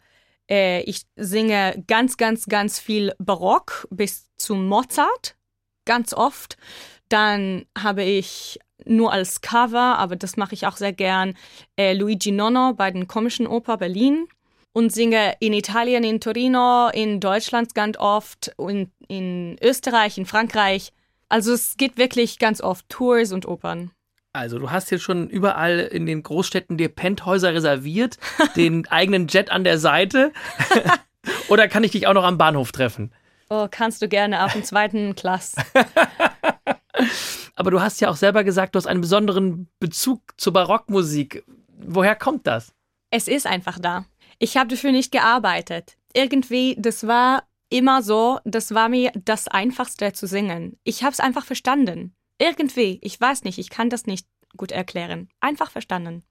Äh, 0.50 0.82
ich 0.82 1.02
singe 1.16 1.82
ganz, 1.86 2.16
ganz, 2.16 2.46
ganz 2.46 2.78
viel 2.78 3.12
Barock 3.18 3.86
bis 3.90 4.30
zu 4.36 4.54
Mozart, 4.54 5.36
ganz 5.84 6.12
oft. 6.12 6.56
Dann 7.08 7.66
habe 7.78 8.02
ich 8.02 8.58
nur 8.84 9.12
als 9.12 9.40
Cover, 9.40 9.98
aber 9.98 10.16
das 10.16 10.36
mache 10.36 10.54
ich 10.54 10.66
auch 10.66 10.76
sehr 10.76 10.92
gern, 10.92 11.34
äh, 11.76 11.94
Luigi 11.94 12.32
Nonno 12.32 12.74
bei 12.74 12.90
den 12.90 13.06
Komischen 13.06 13.46
Oper 13.46 13.76
Berlin 13.76 14.26
und 14.72 14.92
singe 14.92 15.36
in 15.40 15.52
Italien, 15.52 16.04
in 16.04 16.20
Torino, 16.20 16.88
in 16.88 17.20
Deutschland 17.20 17.74
ganz 17.74 17.96
oft 17.96 18.52
und 18.56 18.90
in 19.08 19.56
Österreich, 19.62 20.18
in 20.18 20.26
Frankreich. 20.26 20.92
Also 21.28 21.52
es 21.52 21.76
geht 21.76 21.96
wirklich 21.96 22.38
ganz 22.38 22.60
oft 22.60 22.88
Tours 22.88 23.32
und 23.32 23.46
Opern. 23.46 23.90
Also 24.34 24.58
du 24.58 24.72
hast 24.72 24.90
jetzt 24.90 25.04
schon 25.04 25.30
überall 25.30 25.78
in 25.78 26.06
den 26.06 26.24
Großstädten 26.24 26.76
dir 26.76 26.88
Penthäuser 26.88 27.54
reserviert, 27.54 28.18
den 28.56 28.86
eigenen 28.88 29.28
Jet 29.28 29.50
an 29.50 29.62
der 29.62 29.78
Seite. 29.78 30.32
Oder 31.48 31.68
kann 31.68 31.84
ich 31.84 31.92
dich 31.92 32.08
auch 32.08 32.14
noch 32.14 32.24
am 32.24 32.36
Bahnhof 32.36 32.72
treffen? 32.72 33.12
Oh, 33.48 33.68
kannst 33.70 34.02
du 34.02 34.08
gerne 34.08 34.44
auf 34.44 34.52
dem 34.52 34.64
zweiten 34.64 35.14
Klass. 35.16 35.54
Aber 37.54 37.70
du 37.70 37.80
hast 37.80 38.00
ja 38.00 38.10
auch 38.10 38.16
selber 38.16 38.42
gesagt, 38.42 38.74
du 38.74 38.78
hast 38.78 38.88
einen 38.88 39.02
besonderen 39.02 39.68
Bezug 39.78 40.20
zur 40.36 40.52
Barockmusik. 40.52 41.44
Woher 41.78 42.16
kommt 42.16 42.48
das? 42.48 42.74
Es 43.10 43.28
ist 43.28 43.46
einfach 43.46 43.78
da. 43.78 44.04
Ich 44.40 44.56
habe 44.56 44.68
dafür 44.68 44.90
nicht 44.90 45.12
gearbeitet. 45.12 45.96
Irgendwie, 46.12 46.74
das 46.76 47.06
war 47.06 47.44
immer 47.68 48.02
so, 48.02 48.40
das 48.44 48.74
war 48.74 48.88
mir 48.88 49.12
das 49.14 49.46
Einfachste 49.46 50.12
zu 50.12 50.26
singen. 50.26 50.76
Ich 50.82 51.04
habe 51.04 51.12
es 51.12 51.20
einfach 51.20 51.44
verstanden. 51.44 52.16
Irgendwie, 52.38 52.98
ich 53.02 53.20
weiß 53.20 53.44
nicht, 53.44 53.58
ich 53.58 53.70
kann 53.70 53.90
das 53.90 54.06
nicht 54.06 54.26
gut 54.56 54.72
erklären. 54.72 55.28
Einfach 55.40 55.70
verstanden. 55.70 56.22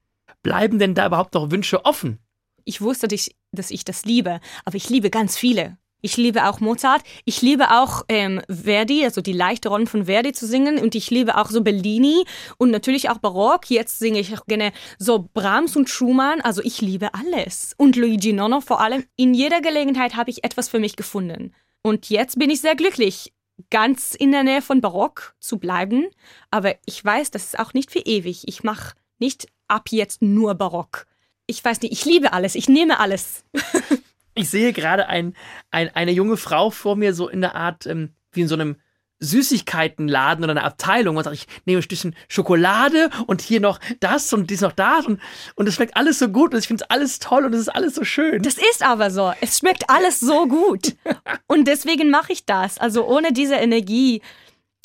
Bleiben 0.42 0.80
denn 0.80 0.96
da 0.96 1.08
überhaupt 1.08 1.34
noch 1.34 1.52
Wünsche 1.52 1.86
offen? 1.86 2.20
Ich 2.66 2.82
wusste, 2.82 3.08
dass 3.08 3.72
ich 3.72 3.86
das 3.86 4.06
liebe, 4.06 4.40
aber 4.66 4.76
ich 4.76 4.90
liebe 4.90 5.10
ganz 5.10 5.38
viele. 5.38 5.78
Ich 6.06 6.18
liebe 6.18 6.50
auch 6.50 6.60
Mozart. 6.60 7.02
Ich 7.24 7.42
liebe 7.42 7.72
auch 7.72 8.04
ähm, 8.10 8.42
Verdi, 8.50 9.06
also 9.06 9.22
die 9.22 9.32
leichte 9.32 9.70
Rollen 9.70 9.88
von 9.88 10.06
Verdi 10.06 10.34
zu 10.34 10.46
singen. 10.46 10.78
Und 10.78 10.96
ich 10.96 11.10
liebe 11.10 11.38
auch 11.38 11.50
so 11.50 11.62
Bellini 11.62 12.26
und 12.58 12.72
natürlich 12.72 13.10
auch 13.10 13.20
Barock. 13.20 13.70
Jetzt 13.70 14.00
singe 14.00 14.20
ich 14.20 14.38
auch 14.38 14.46
gerne 14.46 14.74
so 15.00 15.30
Brahms 15.34 15.78
und 15.78 15.90
Schumann. 15.90 16.42
Also 16.42 16.62
ich 16.62 16.82
liebe 16.82 17.14
alles. 17.14 17.74
Und 17.78 17.96
Luigi 17.96 18.34
Nono 18.34 18.60
vor 18.60 18.82
allem. 18.82 19.06
In 19.16 19.34
jeder 19.34 19.62
Gelegenheit 19.62 20.18
habe 20.18 20.30
ich 20.30 20.44
etwas 20.44 20.68
für 20.68 20.80
mich 20.80 20.98
gefunden. 20.98 21.56
Und 21.84 22.10
jetzt 22.10 22.38
bin 22.38 22.50
ich 22.50 22.60
sehr 22.60 22.76
glücklich 22.76 23.32
ganz 23.70 24.16
in 24.16 24.32
der 24.32 24.44
Nähe 24.44 24.62
von 24.62 24.82
Barock 24.82 25.36
zu 25.40 25.58
bleiben. 25.58 26.08
Aber 26.52 26.76
ich 26.86 27.04
weiß, 27.04 27.32
das 27.32 27.46
ist 27.46 27.60
auch 27.60 27.74
nicht 27.74 27.92
für 27.92 28.00
ewig. 28.00 28.48
Ich 28.48 28.64
mache 28.64 28.96
nicht 29.20 29.48
ab 29.68 29.90
jetzt 29.90 30.22
nur 30.22 30.56
Barock. 30.56 31.08
Ich 31.48 31.64
weiß 31.64 31.82
nicht, 31.82 31.92
ich 31.92 32.06
liebe 32.06 32.34
alles, 32.34 32.56
ich 32.56 32.70
nehme 32.70 33.00
alles. 33.00 33.44
ich 34.36 34.50
sehe 34.50 34.74
gerade 34.74 35.08
ein, 35.08 35.36
ein, 35.72 35.90
eine 35.96 36.12
junge 36.12 36.38
Frau 36.38 36.70
vor 36.70 36.96
mir, 36.96 37.14
so 37.14 37.28
in 37.28 37.42
der 37.42 37.56
Art, 37.56 37.86
ähm, 37.86 38.14
wie 38.32 38.42
in 38.42 38.48
so 38.48 38.56
einem 38.56 38.78
Süßigkeitenladen 39.24 40.44
oder 40.44 40.52
eine 40.52 40.64
Abteilung 40.64 41.18
und 41.18 41.24
sage, 41.24 41.36
ich 41.36 41.48
nehme 41.66 41.80
ein 41.80 41.84
Stückchen 41.84 42.16
Schokolade 42.28 43.10
und 43.28 43.42
hier 43.42 43.60
noch 43.60 43.80
das 44.00 44.32
und 44.34 44.50
dies 44.50 44.62
noch 44.62 44.72
das 44.72 45.06
und 45.06 45.20
und 45.56 45.68
es 45.68 45.76
schmeckt 45.76 45.96
alles 45.96 46.20
so 46.20 46.30
gut 46.30 46.54
und 46.54 46.60
ich 46.60 46.68
finde 46.68 46.84
es 46.84 46.90
alles 46.90 47.20
toll 47.20 47.46
und 47.46 47.54
es 47.54 47.62
ist 47.62 47.70
alles 47.70 47.96
so 47.96 48.04
schön. 48.04 48.42
Das 48.42 48.56
ist 48.58 48.84
aber 48.84 49.10
so. 49.12 49.34
Es 49.42 49.58
schmeckt 49.60 49.90
alles 49.90 50.20
so 50.20 50.48
gut. 50.48 50.96
und 51.48 51.68
deswegen 51.68 52.10
mache 52.10 52.34
ich 52.34 52.46
das. 52.46 52.78
Also 52.78 53.08
ohne 53.08 53.34
diese 53.34 53.56
Energie, 53.56 54.22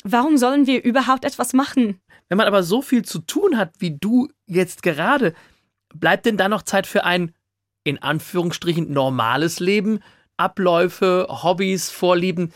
warum 0.03 0.37
sollen 0.37 0.67
wir 0.67 0.83
überhaupt 0.83 1.25
etwas 1.25 1.53
machen? 1.53 1.99
Wenn 2.29 2.37
man 2.37 2.47
aber 2.47 2.63
so 2.63 2.81
viel 2.81 3.03
zu 3.03 3.19
tun 3.19 3.57
hat, 3.57 3.73
wie 3.79 3.97
du 3.97 4.29
jetzt 4.45 4.83
gerade, 4.83 5.33
bleibt 5.93 6.25
denn 6.25 6.37
da 6.37 6.47
noch 6.47 6.61
Zeit 6.61 6.87
für 6.87 7.03
ein 7.03 7.33
in 7.83 8.01
Anführungsstrichen 8.01 8.91
normales 8.91 9.59
Leben? 9.59 9.99
Abläufe, 10.37 11.27
Hobbys, 11.29 11.89
Vorlieben? 11.89 12.53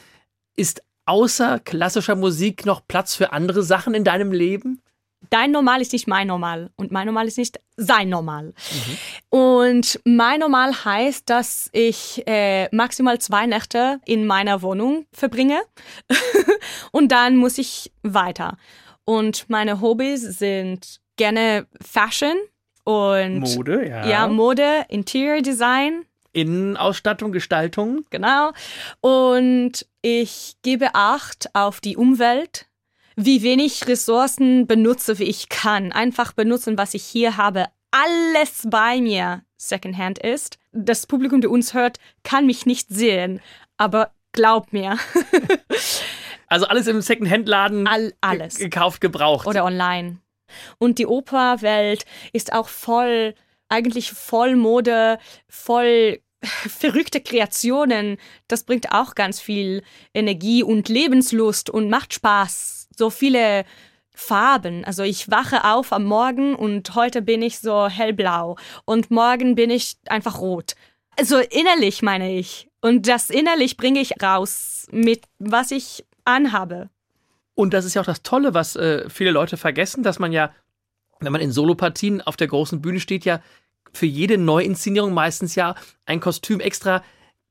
Ist 0.56 0.84
außer 1.06 1.60
klassischer 1.60 2.16
Musik 2.16 2.66
noch 2.66 2.82
Platz 2.88 3.16
für 3.16 3.32
andere 3.32 3.64
Sachen 3.64 3.94
in 3.94 4.04
deinem 4.04 4.32
Leben? 4.32 4.82
Dein 5.30 5.52
Normal 5.52 5.82
ist 5.82 5.94
nicht 5.94 6.08
mein 6.08 6.28
Normal 6.28 6.70
und 6.76 6.92
mein 6.92 7.08
Normal 7.08 7.28
ist 7.28 7.38
nicht 7.38 7.60
sein 7.78 8.10
Normal. 8.10 8.48
Mhm. 8.48 8.98
Und 9.30 10.00
mein 10.04 10.40
Normal 10.40 10.74
heißt, 10.86 11.30
dass 11.30 11.70
ich 11.72 12.24
äh, 12.28 12.68
maximal 12.76 13.20
zwei 13.20 13.46
Nächte 13.46 14.00
in 14.06 14.28
meiner 14.28 14.62
Wohnung 14.62 15.06
verbringe 15.14 15.62
und 16.92 17.12
dann 17.12 17.38
muss 17.38 17.58
ich 17.58 17.92
weiter. 18.04 18.58
Und 19.06 19.50
meine 19.50 19.82
Hobbys 19.82 20.22
sind 20.22 21.00
gerne 21.16 21.68
Fashion 21.82 22.36
und 22.84 23.40
Mode, 23.40 23.88
ja. 23.88 24.06
Ja, 24.06 24.28
Mode, 24.28 24.86
Interior 24.90 25.42
Design, 25.42 26.06
Innenausstattung, 26.34 27.32
Gestaltung. 27.32 28.06
Genau. 28.10 28.52
Und 29.02 29.86
ich 30.02 30.56
gebe 30.64 30.94
Acht 30.94 31.50
auf 31.54 31.80
die 31.80 31.96
Umwelt, 31.96 32.68
wie 33.16 33.44
wenig 33.44 33.88
Ressourcen 33.88 34.68
benutze, 34.68 35.20
wie 35.20 35.26
ich 35.26 35.50
kann. 35.50 35.92
Einfach 35.92 36.34
benutzen, 36.34 36.78
was 36.78 36.94
ich 36.94 37.04
hier 37.04 37.38
habe. 37.38 37.68
Alles 37.92 38.68
bei 38.70 39.00
mir 39.00 39.44
Secondhand 39.56 40.20
ist. 40.20 40.58
Das 40.72 41.06
Publikum, 41.06 41.42
das 41.42 41.52
uns 41.52 41.74
hört, 41.74 42.00
kann 42.24 42.48
mich 42.48 42.66
nicht 42.66 42.90
sehen. 42.90 43.40
Aber 43.78 44.12
glaub 44.32 44.74
mir. 44.74 44.98
also 46.48 46.66
alles 46.66 46.88
im 46.88 47.02
Secondhand-Laden 47.02 47.88
All, 47.88 48.14
alles. 48.22 48.56
gekauft, 48.56 49.00
gebraucht. 49.00 49.46
Oder 49.46 49.64
online. 49.64 50.18
Und 50.80 50.98
die 51.00 51.06
Operwelt 51.06 52.06
ist 52.34 52.54
auch 52.54 52.68
voll 52.68 53.36
eigentlich 53.70 54.12
voll 54.12 54.56
Mode, 54.56 55.18
voll 55.48 56.20
verrückte 56.68 57.22
Kreationen, 57.22 58.18
das 58.48 58.64
bringt 58.64 58.92
auch 58.92 59.16
ganz 59.16 59.40
viel 59.40 59.84
Energie 60.14 60.64
und 60.64 60.90
Lebenslust 60.90 61.70
und 61.70 61.90
macht 61.90 62.14
Spaß. 62.14 62.90
So 62.96 63.10
viele 63.10 63.66
Farben. 64.14 64.86
Also 64.86 65.04
ich 65.04 65.32
wache 65.32 65.64
auf 65.64 65.92
am 65.92 66.04
Morgen 66.04 66.56
und 66.56 66.94
heute 66.96 67.22
bin 67.22 67.42
ich 67.42 67.60
so 67.60 67.88
hellblau 67.88 68.58
und 68.86 69.10
morgen 69.10 69.56
bin 69.56 69.70
ich 69.70 69.98
einfach 70.08 70.40
rot. 70.40 70.76
Also 71.18 71.38
innerlich 71.40 72.02
meine 72.02 72.38
ich. 72.38 72.70
Und 72.82 73.08
das 73.08 73.30
innerlich 73.30 73.78
bringe 73.78 74.02
ich 74.02 74.22
raus 74.22 74.88
mit 74.92 75.24
was 75.40 75.72
ich 75.72 76.06
anhabe. 76.26 76.90
Und 77.56 77.74
das 77.74 77.86
ist 77.86 77.94
ja 77.94 78.02
auch 78.02 78.06
das 78.06 78.24
Tolle, 78.24 78.54
was 78.54 78.76
äh, 78.76 79.10
viele 79.10 79.32
Leute 79.32 79.58
vergessen, 79.58 80.04
dass 80.04 80.20
man 80.20 80.32
ja, 80.32 80.52
wenn 81.20 81.32
man 81.32 81.42
in 81.42 81.52
Solopartien 81.52 82.22
auf 82.22 82.36
der 82.36 82.48
großen 82.48 82.82
Bühne 82.82 83.00
steht, 83.00 83.26
ja 83.26 83.42
für 83.94 84.06
jede 84.06 84.38
Neuinszenierung 84.38 85.14
meistens 85.14 85.56
ja 85.56 85.76
ein 86.06 86.20
Kostüm 86.20 86.60
extra 86.60 87.04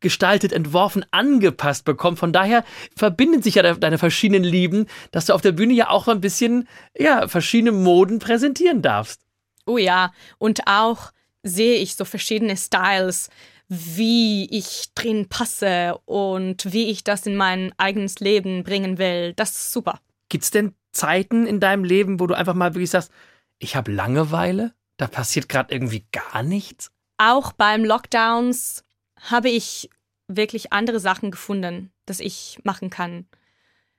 gestaltet, 0.03 0.53
entworfen, 0.53 1.07
angepasst 1.13 1.85
bekommt. 1.85 2.19
Von 2.19 2.33
daher 2.33 2.65
verbinden 2.95 3.41
sich 3.41 3.55
ja 3.55 3.75
deine 3.75 3.99
verschiedenen 3.99 4.45
Lieben, 4.45 4.87
dass 5.13 5.27
du 5.27 5.33
auf 5.33 5.41
der 5.41 5.53
Bühne 5.53 5.73
ja 5.73 5.89
auch 5.89 6.09
ein 6.09 6.21
bisschen 6.21 6.69
ja, 6.99 7.29
verschiedene 7.29 7.73
Moden 7.73 8.19
präsentieren 8.19 8.83
darfst. 8.83 9.23
Oh 9.65 9.79
ja, 9.79 10.13
und 10.39 10.67
auch 10.67 11.13
sehe 11.43 11.77
ich 11.77 11.95
so 11.95 12.05
verschiedene 12.05 12.57
Styles, 12.57 13.31
wie 13.69 14.49
ich 14.51 14.89
drin 14.95 15.29
passe 15.29 15.99
und 16.05 16.73
wie 16.73 16.91
ich 16.91 17.05
das 17.05 17.27
in 17.27 17.37
mein 17.37 17.73
eigenes 17.79 18.21
Leben 18.21 18.65
bringen 18.65 18.99
will. 18.99 19.33
Das 19.35 19.51
ist 19.53 19.73
super. 19.73 20.01
Gibt 20.29 20.45
es 20.45 20.51
denn 20.51 20.75
Zeiten 20.91 21.47
in 21.47 21.59
deinem 21.59 21.85
Leben, 21.85 22.21
wo 22.21 22.27
du 22.27 22.35
einfach 22.35 22.55
mal 22.55 22.75
wirklich 22.75 22.91
sagst, 22.91 23.11
ich 23.59 23.77
habe 23.77 23.93
Langeweile? 23.93 24.75
Da 24.97 25.07
passiert 25.07 25.49
gerade 25.49 25.75
irgendwie 25.75 26.07
gar 26.13 26.43
nichts? 26.43 26.91
Auch 27.19 27.53
beim 27.53 27.85
Lockdowns 27.85 28.85
habe 29.21 29.49
ich 29.49 29.91
wirklich 30.29 30.73
andere 30.73 31.01
Sachen 31.01 31.31
gefunden, 31.31 31.93
dass 32.07 32.21
ich 32.21 32.59
machen 32.65 32.91
kann. 32.91 33.27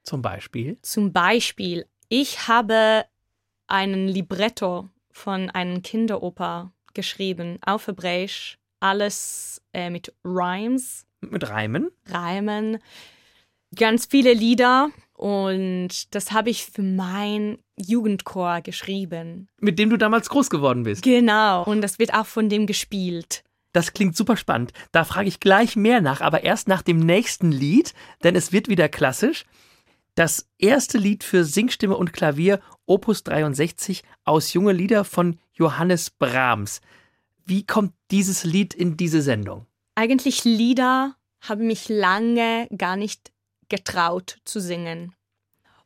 Zum 0.03 0.21
Beispiel? 0.21 0.77
Zum 0.81 1.13
Beispiel, 1.13 1.85
ich 2.09 2.47
habe 2.47 3.05
einen 3.67 4.07
Libretto 4.07 4.89
von 5.11 5.49
einer 5.49 5.79
Kinderoper 5.81 6.73
geschrieben 6.93 7.59
auf 7.65 7.87
Hebräisch. 7.87 8.57
Alles 8.79 9.61
äh, 9.71 9.89
mit 9.89 10.13
Rhymes. 10.25 11.05
Mit 11.21 11.47
Reimen? 11.49 11.89
Reimen. 12.07 12.79
Ganz 13.75 14.05
viele 14.05 14.33
Lieder. 14.33 14.89
Und 15.13 16.13
das 16.15 16.31
habe 16.31 16.49
ich 16.49 16.65
für 16.65 16.81
mein 16.81 17.57
Jugendchor 17.77 18.61
geschrieben. 18.61 19.47
Mit 19.59 19.79
dem 19.79 19.89
du 19.89 19.97
damals 19.97 20.29
groß 20.29 20.49
geworden 20.49 20.83
bist. 20.83 21.03
Genau. 21.03 21.63
Und 21.63 21.81
das 21.81 21.99
wird 21.99 22.13
auch 22.13 22.25
von 22.25 22.49
dem 22.49 22.67
gespielt. 22.67 23.43
Das 23.71 23.93
klingt 23.93 24.15
super 24.15 24.37
spannend. 24.37 24.71
Da 24.91 25.03
frage 25.03 25.27
ich 25.27 25.39
gleich 25.39 25.75
mehr 25.75 26.01
nach, 26.01 26.21
aber 26.21 26.43
erst 26.43 26.67
nach 26.67 26.83
dem 26.83 26.99
nächsten 26.99 27.51
Lied, 27.51 27.93
denn 28.23 28.35
es 28.35 28.51
wird 28.51 28.69
wieder 28.69 28.87
klassisch. 28.87 29.45
Das 30.15 30.47
erste 30.59 30.99
Lied 30.99 31.23
für 31.23 31.43
Singstimme 31.43 31.97
und 31.97 32.13
Klavier, 32.13 32.59
Opus 32.85 33.23
63, 33.23 34.03
aus 34.25 34.53
Junge 34.53 34.73
Lieder 34.73 35.03
von 35.05 35.39
Johannes 35.53 36.11
Brahms. 36.11 36.81
Wie 37.45 37.65
kommt 37.65 37.93
dieses 38.11 38.43
Lied 38.43 38.75
in 38.75 38.95
diese 38.95 39.23
Sendung? 39.23 39.65
Eigentlich 39.95 40.43
Lieder 40.43 41.15
haben 41.41 41.65
mich 41.65 41.89
lange 41.89 42.67
gar 42.77 42.95
nicht 42.95 43.32
getraut 43.69 44.37
zu 44.45 44.59
singen. 44.59 45.15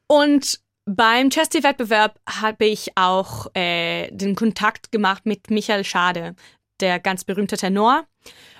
Und 0.07 0.59
beim 0.86 1.30
Chesty-Wettbewerb 1.30 2.19
habe 2.30 2.65
ich 2.65 2.91
auch 2.95 3.47
äh, 3.53 4.09
den 4.11 4.36
Kontakt 4.36 4.91
gemacht 4.91 5.25
mit 5.25 5.51
Michael 5.51 5.84
Schade, 5.84 6.36
der 6.80 6.99
ganz 6.99 7.25
berühmte 7.25 7.57
Tenor. 7.57 8.05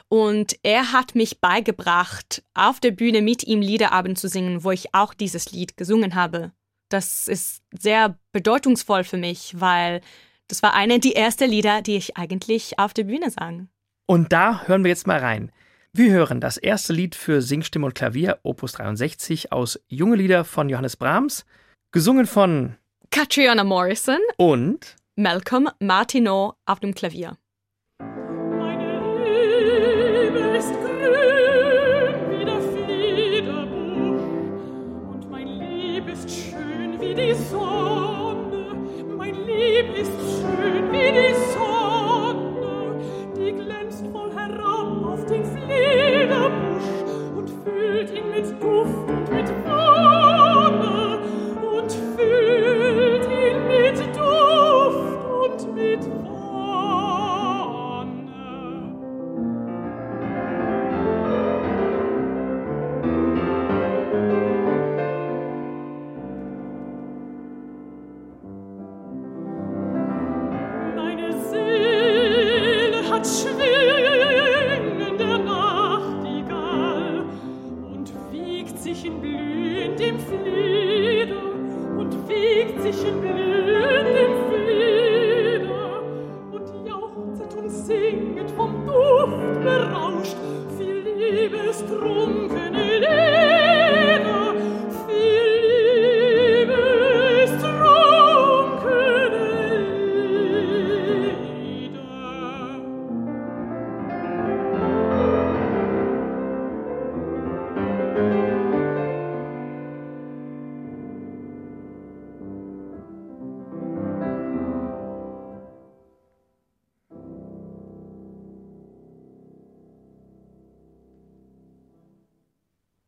Und 0.10 0.58
er 0.64 0.92
hat 0.92 1.16
mich 1.16 1.40
beigebracht, 1.40 2.44
auf 2.54 2.80
der 2.80 2.92
Bühne 2.92 3.22
mit 3.22 3.44
ihm 3.44 3.62
Liederabend 3.62 4.18
zu 4.18 4.28
singen, 4.28 4.64
wo 4.64 4.72
ich 4.72 4.94
auch 4.94 5.14
dieses 5.14 5.52
Lied 5.52 5.78
gesungen 5.78 6.16
habe. 6.16 6.52
Das 6.90 7.28
ist 7.28 7.62
sehr 7.78 8.18
bedeutungsvoll 8.32 9.04
für 9.04 9.18
mich, 9.18 9.60
weil 9.60 10.02
das 10.48 10.64
war 10.64 10.74
eine 10.74 11.00
der 11.00 11.18
ersten 11.18 11.50
Lieder, 11.50 11.82
die 11.82 11.98
ich 11.98 12.18
eigentlich 12.18 12.80
auf 12.80 12.94
der 12.94 13.04
Bühne 13.04 13.30
sang. 13.32 13.70
Und 14.06 14.32
da 14.32 14.64
hören 14.66 14.84
wir 14.84 14.90
jetzt 14.90 15.08
mal 15.08 15.20
rein. 15.20 15.52
Wir 15.98 16.12
hören 16.12 16.40
das 16.40 16.58
erste 16.58 16.94
Lied 16.94 17.16
für 17.16 17.42
Singstimme 17.42 17.88
und 17.88 17.96
Klavier, 17.96 18.38
Opus 18.44 18.74
63, 18.74 19.52
aus 19.52 19.80
Junge 19.88 20.16
Lieder 20.16 20.46
von 20.46 20.70
Johannes 20.70 20.96
Brahms, 20.96 21.44
gesungen 21.92 22.28
von 22.28 22.76
Catriona 23.10 23.64
Morrison 23.64 24.20
und 24.38 24.96
Malcolm 25.16 25.68
Martineau 25.80 26.54
auf 26.68 26.80
dem 26.82 26.94
Klavier. 26.94 27.40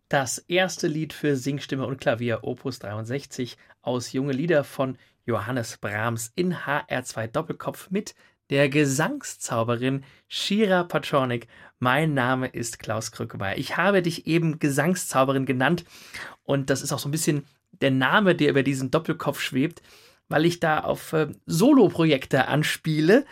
Das 0.10 0.39
erste 0.39 0.88
Lied 0.88 1.14
für 1.14 1.36
Singstimme 1.36 1.86
und 1.86 2.01
Klavier, 2.01 2.39
Opus 2.43 2.80
63, 2.80 3.57
aus 3.84 4.12
Junge 4.12 4.34
Lieder 4.34 4.64
von 4.64 4.97
Johannes 5.26 5.78
Brahms 5.78 6.32
in 6.36 6.55
HR2 6.55 7.28
Doppelkopf 7.28 7.91
mit 7.91 8.16
der 8.49 8.70
Gesangszauberin 8.70 10.03
Shira 10.28 10.84
Paczornik. 10.84 11.47
Mein 11.78 12.16
Name 12.16 12.47
ist 12.47 12.80
Klaus 12.80 13.12
Krückemeier. 13.12 13.60
Ich 13.60 13.78
habe 13.78 14.01
dich 14.01 14.26
eben 14.26 14.57
Gesangszauberin 14.57 15.45
genannt 15.45 15.86
und 16.43 16.72
das 16.72 16.82
ist 16.82 16.91
auch 16.91 16.99
so 16.99 17.07
ein 17.07 17.12
bisschen 17.12 17.45
der 17.72 17.91
Name, 17.91 18.34
der 18.34 18.49
über 18.49 18.64
diesen 18.64 18.89
Doppelkopf 18.89 19.39
schwebt, 19.39 19.84
weil 20.28 20.45
ich 20.45 20.60
da 20.60 20.80
auf 20.80 21.14
äh, 21.14 21.28
Solo-Projekte 21.45 22.47
anspiele. 22.47 23.26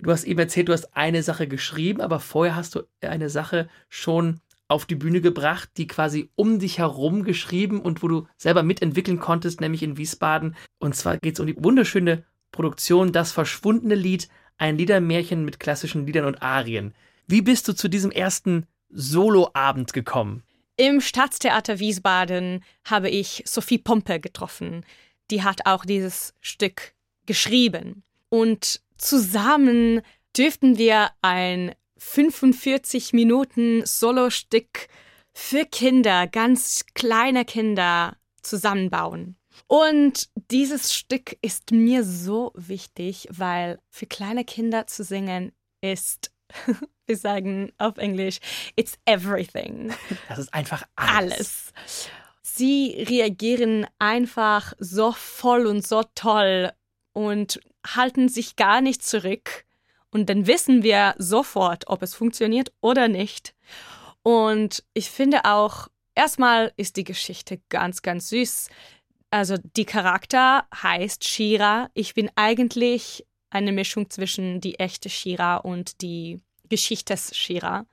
Du 0.00 0.10
hast 0.10 0.24
eben 0.24 0.40
erzählt, 0.40 0.70
du 0.70 0.72
hast 0.72 0.96
eine 0.96 1.22
Sache 1.22 1.46
geschrieben, 1.46 2.00
aber 2.00 2.20
vorher 2.20 2.56
hast 2.56 2.74
du 2.74 2.84
eine 3.02 3.28
Sache 3.28 3.68
schon 3.90 4.40
auf 4.68 4.86
die 4.86 4.94
Bühne 4.94 5.20
gebracht, 5.20 5.70
die 5.76 5.86
quasi 5.86 6.30
um 6.34 6.58
dich 6.58 6.78
herum 6.78 7.24
geschrieben 7.24 7.80
und 7.80 8.02
wo 8.02 8.08
du 8.08 8.26
selber 8.36 8.62
mitentwickeln 8.62 9.20
konntest, 9.20 9.60
nämlich 9.60 9.82
in 9.82 9.96
Wiesbaden. 9.96 10.56
Und 10.78 10.96
zwar 10.96 11.18
geht 11.18 11.34
es 11.34 11.40
um 11.40 11.46
die 11.46 11.62
wunderschöne 11.62 12.24
Produktion 12.52 13.12
Das 13.12 13.32
verschwundene 13.32 13.94
Lied, 13.94 14.28
ein 14.58 14.78
Liedermärchen 14.78 15.44
mit 15.44 15.60
klassischen 15.60 16.06
Liedern 16.06 16.26
und 16.26 16.42
Arien. 16.42 16.94
Wie 17.26 17.42
bist 17.42 17.68
du 17.68 17.72
zu 17.72 17.88
diesem 17.88 18.10
ersten 18.10 18.66
Soloabend 18.90 19.92
gekommen? 19.92 20.42
Im 20.76 21.00
Staatstheater 21.00 21.78
Wiesbaden 21.78 22.64
habe 22.84 23.10
ich 23.10 23.42
Sophie 23.46 23.78
Pompe 23.78 24.20
getroffen. 24.20 24.84
Die 25.30 25.42
hat 25.42 25.66
auch 25.66 25.84
dieses 25.84 26.34
Stück 26.40 26.94
geschrieben. 27.26 28.02
Und 28.28 28.80
zusammen 28.96 30.02
dürften 30.36 30.78
wir 30.78 31.10
ein 31.20 31.74
45 32.02 33.14
Minuten 33.14 33.86
Solostück 33.86 34.88
für 35.32 35.64
Kinder, 35.64 36.26
ganz 36.26 36.84
kleine 36.94 37.44
Kinder 37.46 38.16
zusammenbauen. 38.42 39.36
Und 39.66 40.28
dieses 40.50 40.92
Stück 40.92 41.38
ist 41.40 41.70
mir 41.70 42.04
so 42.04 42.52
wichtig, 42.54 43.28
weil 43.30 43.78
für 43.88 44.06
kleine 44.06 44.44
Kinder 44.44 44.86
zu 44.86 45.04
singen 45.04 45.52
ist, 45.80 46.32
wir 47.06 47.16
sagen 47.16 47.72
auf 47.78 47.96
Englisch, 47.96 48.40
it's 48.76 48.98
everything. 49.06 49.94
Das 50.28 50.38
ist 50.38 50.52
einfach 50.52 50.84
alles. 50.96 51.32
Alles. 51.32 51.72
Sie 52.42 53.06
reagieren 53.08 53.86
einfach 53.98 54.74
so 54.78 55.12
voll 55.12 55.66
und 55.66 55.86
so 55.86 56.02
toll 56.14 56.72
und 57.14 57.60
halten 57.86 58.28
sich 58.28 58.56
gar 58.56 58.82
nicht 58.82 59.02
zurück. 59.02 59.64
Und 60.12 60.28
dann 60.28 60.46
wissen 60.46 60.82
wir 60.82 61.14
sofort, 61.18 61.88
ob 61.88 62.02
es 62.02 62.14
funktioniert 62.14 62.70
oder 62.80 63.08
nicht. 63.08 63.54
Und 64.22 64.84
ich 64.94 65.10
finde 65.10 65.46
auch, 65.46 65.88
erstmal 66.14 66.72
ist 66.76 66.96
die 66.96 67.04
Geschichte 67.04 67.60
ganz, 67.70 68.02
ganz 68.02 68.28
süß. 68.28 68.68
Also 69.30 69.56
die 69.76 69.86
Charakter 69.86 70.66
heißt 70.74 71.26
Shira. 71.26 71.90
Ich 71.94 72.14
bin 72.14 72.30
eigentlich 72.36 73.26
eine 73.48 73.72
Mischung 73.72 74.10
zwischen 74.10 74.60
die 74.60 74.78
echte 74.78 75.08
Shira 75.08 75.56
und 75.56 76.02
die 76.02 76.40
Geschichtsshira. 76.68 77.86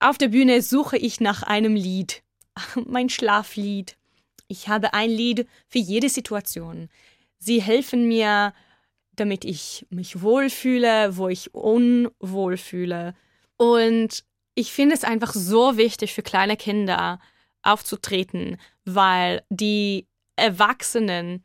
Auf 0.00 0.16
der 0.16 0.28
Bühne 0.28 0.62
suche 0.62 0.96
ich 0.96 1.20
nach 1.20 1.42
einem 1.42 1.74
Lied, 1.74 2.22
mein 2.86 3.10
Schlaflied. 3.10 3.96
Ich 4.46 4.68
habe 4.68 4.94
ein 4.94 5.10
Lied 5.10 5.46
für 5.68 5.78
jede 5.78 6.08
Situation. 6.08 6.88
Sie 7.38 7.60
helfen 7.60 8.08
mir, 8.08 8.54
damit 9.20 9.44
ich 9.44 9.86
mich 9.90 10.22
wohlfühle, 10.22 11.16
wo 11.16 11.28
ich 11.28 11.54
unwohl 11.54 12.56
fühle. 12.56 13.14
Und 13.56 14.24
ich 14.54 14.72
finde 14.72 14.94
es 14.94 15.04
einfach 15.04 15.32
so 15.34 15.76
wichtig 15.76 16.14
für 16.14 16.22
kleine 16.22 16.56
Kinder 16.56 17.20
aufzutreten, 17.62 18.56
weil 18.84 19.42
die 19.50 20.06
Erwachsenen, 20.36 21.42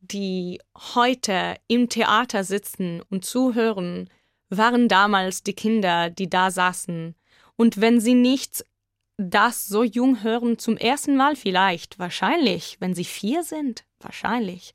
die 0.00 0.60
heute 0.94 1.56
im 1.68 1.88
Theater 1.88 2.44
sitzen 2.44 3.02
und 3.10 3.24
zuhören, 3.24 4.08
waren 4.48 4.88
damals 4.88 5.42
die 5.42 5.54
Kinder, 5.54 6.10
die 6.10 6.30
da 6.30 6.50
saßen. 6.50 7.14
Und 7.56 7.80
wenn 7.80 8.00
sie 8.00 8.14
nicht 8.14 8.64
das 9.16 9.66
so 9.66 9.82
jung 9.82 10.22
hören, 10.22 10.58
zum 10.58 10.76
ersten 10.76 11.16
Mal 11.16 11.36
vielleicht, 11.36 11.98
wahrscheinlich, 11.98 12.76
wenn 12.80 12.94
sie 12.94 13.04
vier 13.04 13.42
sind, 13.42 13.84
wahrscheinlich, 14.00 14.74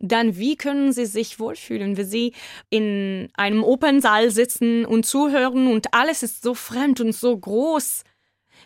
dann 0.00 0.36
wie 0.36 0.56
können 0.56 0.92
sie 0.92 1.06
sich 1.06 1.38
wohlfühlen, 1.38 1.96
wenn 1.96 2.06
sie 2.06 2.32
in 2.70 3.28
einem 3.34 3.62
Opernsaal 3.62 4.30
sitzen 4.30 4.84
und 4.86 5.04
zuhören 5.06 5.68
und 5.68 5.92
alles 5.94 6.22
ist 6.22 6.42
so 6.42 6.54
fremd 6.54 7.00
und 7.00 7.12
so 7.12 7.36
groß. 7.36 8.02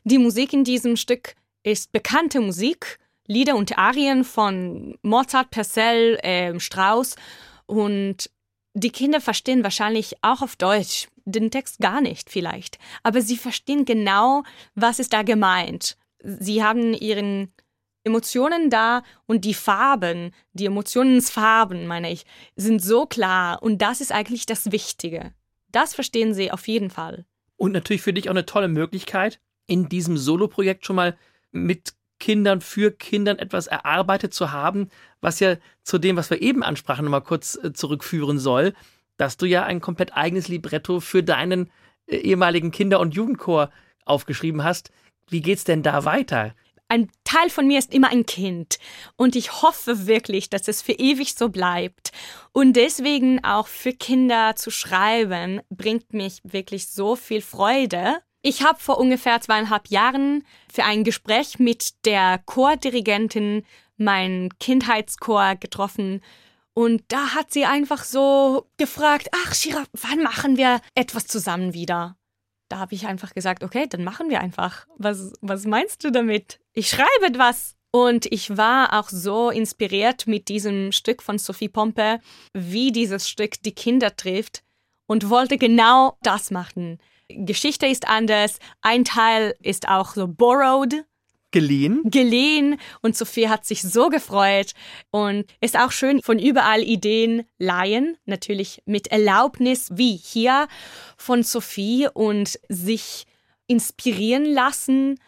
Die 0.05 0.19
Musik 0.19 0.53
in 0.53 0.65
diesem 0.65 0.97
Stück 0.97 1.35
ist 1.65 1.93
bekannte 1.93 2.41
Musik, 2.41 2.99
Lieder 3.27 3.57
und 3.57 3.77
Arien 3.79 4.23
von 4.23 4.97
Mozart, 5.03 5.51
Purcell, 5.51 6.17
äh, 6.23 6.59
Strauss 6.61 7.17
und 7.67 8.31
die 8.75 8.91
Kinder 8.91 9.21
verstehen 9.21 9.65
wahrscheinlich 9.65 10.17
auch 10.23 10.43
auf 10.43 10.57
Deutsch 10.57 11.09
den 11.25 11.51
Text 11.51 11.81
gar 11.81 12.01
nicht 12.01 12.31
vielleicht, 12.31 12.79
aber 13.03 13.23
sie 13.23 13.37
verstehen 13.37 13.85
genau, 13.85 14.43
was 14.75 14.99
ist 14.99 15.13
da 15.13 15.23
gemeint. 15.23 15.97
Sie 16.23 16.63
haben 16.63 16.93
ihren 16.93 17.53
Emotionen 18.05 18.71
da 18.71 19.03
und 19.27 19.45
die 19.45 19.55
Farben, 19.55 20.33
die 20.53 20.67
Emotionsfarben, 20.67 21.87
meine 21.87 22.13
ich, 22.13 22.25
sind 22.55 22.83
so 22.83 23.07
klar 23.07 23.63
und 23.63 23.79
das 23.79 24.01
ist 24.01 24.13
eigentlich 24.13 24.47
das 24.47 24.71
Wichtige. 24.71 25.33
Das 25.73 25.95
verstehen 25.95 26.35
sie 26.35 26.53
auf 26.53 26.69
jeden 26.69 26.91
Fall. 26.91 27.25
Und 27.57 27.73
natürlich 27.73 28.03
für 28.03 28.13
dich 28.13 28.29
auch 28.29 28.35
eine 28.35 28.47
tolle 28.47 28.69
Möglichkeit, 28.69 29.41
in 29.67 29.89
diesem 29.89 30.17
Solo-Projekt 30.19 30.85
schon 30.85 30.97
mal 30.97 31.17
mit 31.51 31.95
Kindern, 32.21 32.61
für 32.61 32.91
Kindern 32.93 33.39
etwas 33.39 33.67
erarbeitet 33.67 34.35
zu 34.35 34.53
haben, 34.53 34.89
was 35.21 35.41
ja 35.41 35.57
zu 35.83 35.99
dem, 35.99 36.17
was 36.17 36.31
wir 36.31 36.41
eben 36.41 36.63
ansprachen, 36.63 37.05
nochmal 37.05 37.23
kurz 37.23 37.59
äh, 37.63 37.73
zurückführen 37.73 38.39
soll, 38.39 38.75
dass 39.17 39.37
du 39.37 39.47
ja 39.47 39.65
ein 39.65 39.81
komplett 39.81 40.17
eigenes 40.17 40.49
Libretto 40.49 41.01
für 41.01 41.23
deinen 41.23 41.71
äh, 42.07 42.17
ehemaligen 42.17 42.71
Kinder- 42.71 43.01
und 43.01 43.15
Jugendchor 43.15 43.71
aufgeschrieben 44.05 44.63
hast. 44.63 44.91
Wie 45.29 45.43
geht's 45.43 45.65
denn 45.65 45.83
da 45.83 46.05
weiter? 46.05 46.55
Ein 46.95 47.11
Teil 47.25 47.51
von 47.51 47.67
mir 47.67 47.79
ist 47.79 47.93
immer 47.93 48.09
ein 48.09 48.27
Kind 48.27 48.79
und 49.17 49.37
ich 49.37 49.63
hoffe 49.63 50.07
wirklich, 50.07 50.49
dass 50.51 50.69
es 50.69 50.83
für 50.83 50.93
ewig 50.93 51.35
so 51.35 51.49
bleibt. 51.49 52.13
Und 52.53 52.75
deswegen 52.75 53.43
auch 53.45 53.67
für 53.67 53.93
Kinder 53.93 54.55
zu 54.57 54.71
schreiben, 54.71 55.61
bringt 55.71 56.13
mich 56.13 56.41
wirklich 56.45 56.89
so 56.89 57.17
viel 57.17 57.43
Freude. 57.43 58.19
Ich 58.43 58.63
habe 58.63 58.79
vor 58.79 58.99
ungefähr 58.99 59.41
zweieinhalb 59.41 59.89
Jahren 59.89 60.45
für 60.73 60.85
ein 60.85 61.03
Gespräch 61.05 61.59
mit 61.59 62.05
der 62.05 62.39
Chordirigentin 62.47 63.65
meinen 63.97 64.51
Kindheitschor 64.59 65.57
getroffen 65.57 66.21
und 66.75 67.05
da 67.09 67.35
hat 67.35 67.53
sie 67.53 67.65
einfach 67.65 68.03
so 68.03 68.69
gefragt, 68.77 69.29
ach 69.33 69.55
Shira, 69.55 69.85
wann 69.93 70.23
machen 70.23 70.57
wir 70.57 70.81
etwas 70.97 71.27
zusammen 71.27 71.73
wieder? 71.73 72.17
Da 72.69 72.79
habe 72.79 72.95
ich 72.95 73.07
einfach 73.07 73.33
gesagt, 73.33 73.63
okay, 73.63 73.87
dann 73.89 74.03
machen 74.03 74.29
wir 74.29 74.41
einfach. 74.41 74.87
Was, 74.97 75.33
was 75.41 75.67
meinst 75.67 76.03
du 76.03 76.11
damit? 76.11 76.59
Ich 76.75 76.89
schreibe 76.89 77.27
etwas. 77.27 77.77
Und 77.93 78.27
ich 78.27 78.57
war 78.57 78.99
auch 78.99 79.09
so 79.09 79.51
inspiriert 79.51 80.27
mit 80.27 80.49
diesem 80.49 80.91
Stück 80.91 81.23
von 81.23 81.39
Sophie 81.39 81.69
Pompe, 81.69 82.19
wie 82.53 82.91
dieses 82.91 83.29
Stück 83.29 83.63
die 83.63 83.71
Kinder 83.71 84.17
trifft 84.17 84.65
und 85.07 85.31
wollte 85.31 85.59
genau 85.59 86.19
das 86.23 86.51
machen. 86.51 86.99
Geschichte 87.29 87.87
ist 87.87 88.09
anders. 88.09 88.59
Ein 88.83 89.05
Teil 89.05 89.55
ist 89.63 89.87
auch 89.89 90.15
so 90.15 90.27
borrowed, 90.27 91.05
Geliehen? 91.53 92.03
geliehen 92.05 92.81
und 93.01 93.17
Sophie 93.17 93.49
hat 93.49 93.65
sich 93.65 93.81
so 93.83 94.09
gefreut 94.09 94.73
und 95.13 95.45
ist 95.61 95.79
auch 95.79 95.93
schön 95.93 96.21
von 96.21 96.41
überall 96.41 96.83
Ideen 96.83 97.45
leihen, 97.59 98.17
natürlich 98.25 98.83
mit 98.87 99.07
Erlaubnis 99.07 99.91
wie 99.93 100.17
hier 100.17 100.67
von 101.17 101.45
Sophie 101.45 102.09
und 102.13 102.59
sich 102.69 103.27
inspirieren 103.69 104.47
lassen 104.47 105.21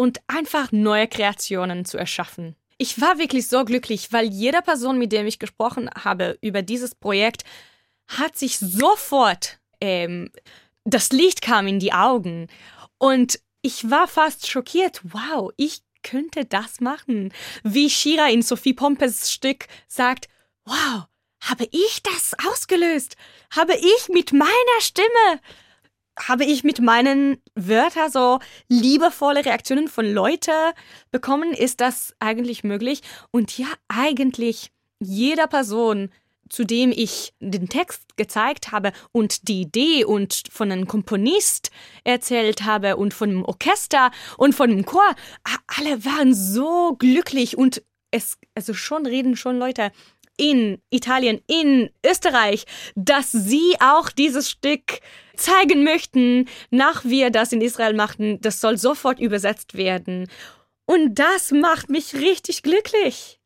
und 0.00 0.18
einfach 0.28 0.72
neue 0.72 1.06
Kreationen 1.06 1.84
zu 1.84 1.98
erschaffen. 1.98 2.56
Ich 2.78 3.02
war 3.02 3.18
wirklich 3.18 3.48
so 3.48 3.66
glücklich, 3.66 4.14
weil 4.14 4.24
jede 4.24 4.62
Person, 4.62 4.96
mit 4.96 5.12
der 5.12 5.26
ich 5.26 5.38
gesprochen 5.38 5.90
habe 5.94 6.38
über 6.40 6.62
dieses 6.62 6.94
Projekt, 6.94 7.44
hat 8.08 8.38
sich 8.38 8.58
sofort 8.58 9.58
ähm, 9.82 10.30
das 10.84 11.10
Licht 11.12 11.42
kam 11.42 11.66
in 11.66 11.80
die 11.80 11.92
Augen 11.92 12.46
und 12.96 13.40
ich 13.60 13.90
war 13.90 14.08
fast 14.08 14.48
schockiert. 14.48 15.02
Wow, 15.02 15.52
ich 15.58 15.82
könnte 16.02 16.46
das 16.46 16.80
machen. 16.80 17.30
Wie 17.62 17.90
Shira 17.90 18.30
in 18.30 18.40
Sophie 18.40 18.72
Pompes 18.72 19.30
Stück 19.30 19.66
sagt, 19.86 20.28
wow, 20.64 21.04
habe 21.42 21.68
ich 21.72 22.02
das 22.02 22.34
ausgelöst? 22.48 23.16
Habe 23.54 23.74
ich 23.74 24.08
mit 24.08 24.32
meiner 24.32 24.80
Stimme, 24.80 25.40
habe 26.18 26.44
ich 26.44 26.64
mit 26.64 26.80
meinen 26.80 27.38
Wörtern 27.54 28.10
so 28.10 28.38
liebevolle 28.68 29.44
Reaktionen 29.44 29.88
von 29.88 30.06
Leuten 30.06 30.72
bekommen? 31.10 31.52
Ist 31.52 31.80
das 31.80 32.14
eigentlich 32.18 32.64
möglich? 32.64 33.02
Und 33.30 33.56
ja, 33.56 33.68
eigentlich 33.88 34.72
jeder 35.00 35.46
Person 35.46 36.10
zu 36.50 36.64
dem 36.64 36.92
ich 36.94 37.32
den 37.40 37.68
Text 37.68 38.16
gezeigt 38.16 38.72
habe 38.72 38.92
und 39.12 39.48
die 39.48 39.62
Idee 39.62 40.04
und 40.04 40.42
von 40.50 40.70
einem 40.70 40.86
Komponist 40.86 41.70
erzählt 42.04 42.64
habe 42.64 42.96
und 42.96 43.14
von 43.14 43.30
dem 43.30 43.44
Orchester 43.44 44.10
und 44.36 44.54
von 44.54 44.68
dem 44.68 44.84
Chor, 44.84 45.14
alle 45.68 46.04
waren 46.04 46.34
so 46.34 46.96
glücklich 46.98 47.56
und 47.56 47.82
es, 48.10 48.36
also 48.54 48.74
schon 48.74 49.06
reden 49.06 49.36
schon 49.36 49.58
Leute 49.58 49.92
in 50.40 50.80
Italien, 50.88 51.42
in 51.46 51.90
Österreich, 52.04 52.64
dass 52.94 53.30
sie 53.30 53.74
auch 53.78 54.08
dieses 54.08 54.48
Stück 54.50 55.00
zeigen 55.36 55.84
möchten, 55.84 56.48
nach 56.70 57.04
wir 57.04 57.30
das 57.30 57.52
in 57.52 57.60
Israel 57.60 57.94
machten. 57.94 58.40
Das 58.40 58.60
soll 58.62 58.78
sofort 58.78 59.20
übersetzt 59.20 59.76
werden. 59.76 60.28
Und 60.86 61.18
das 61.18 61.52
macht 61.52 61.90
mich 61.90 62.14
richtig 62.14 62.62
glücklich. 62.62 63.38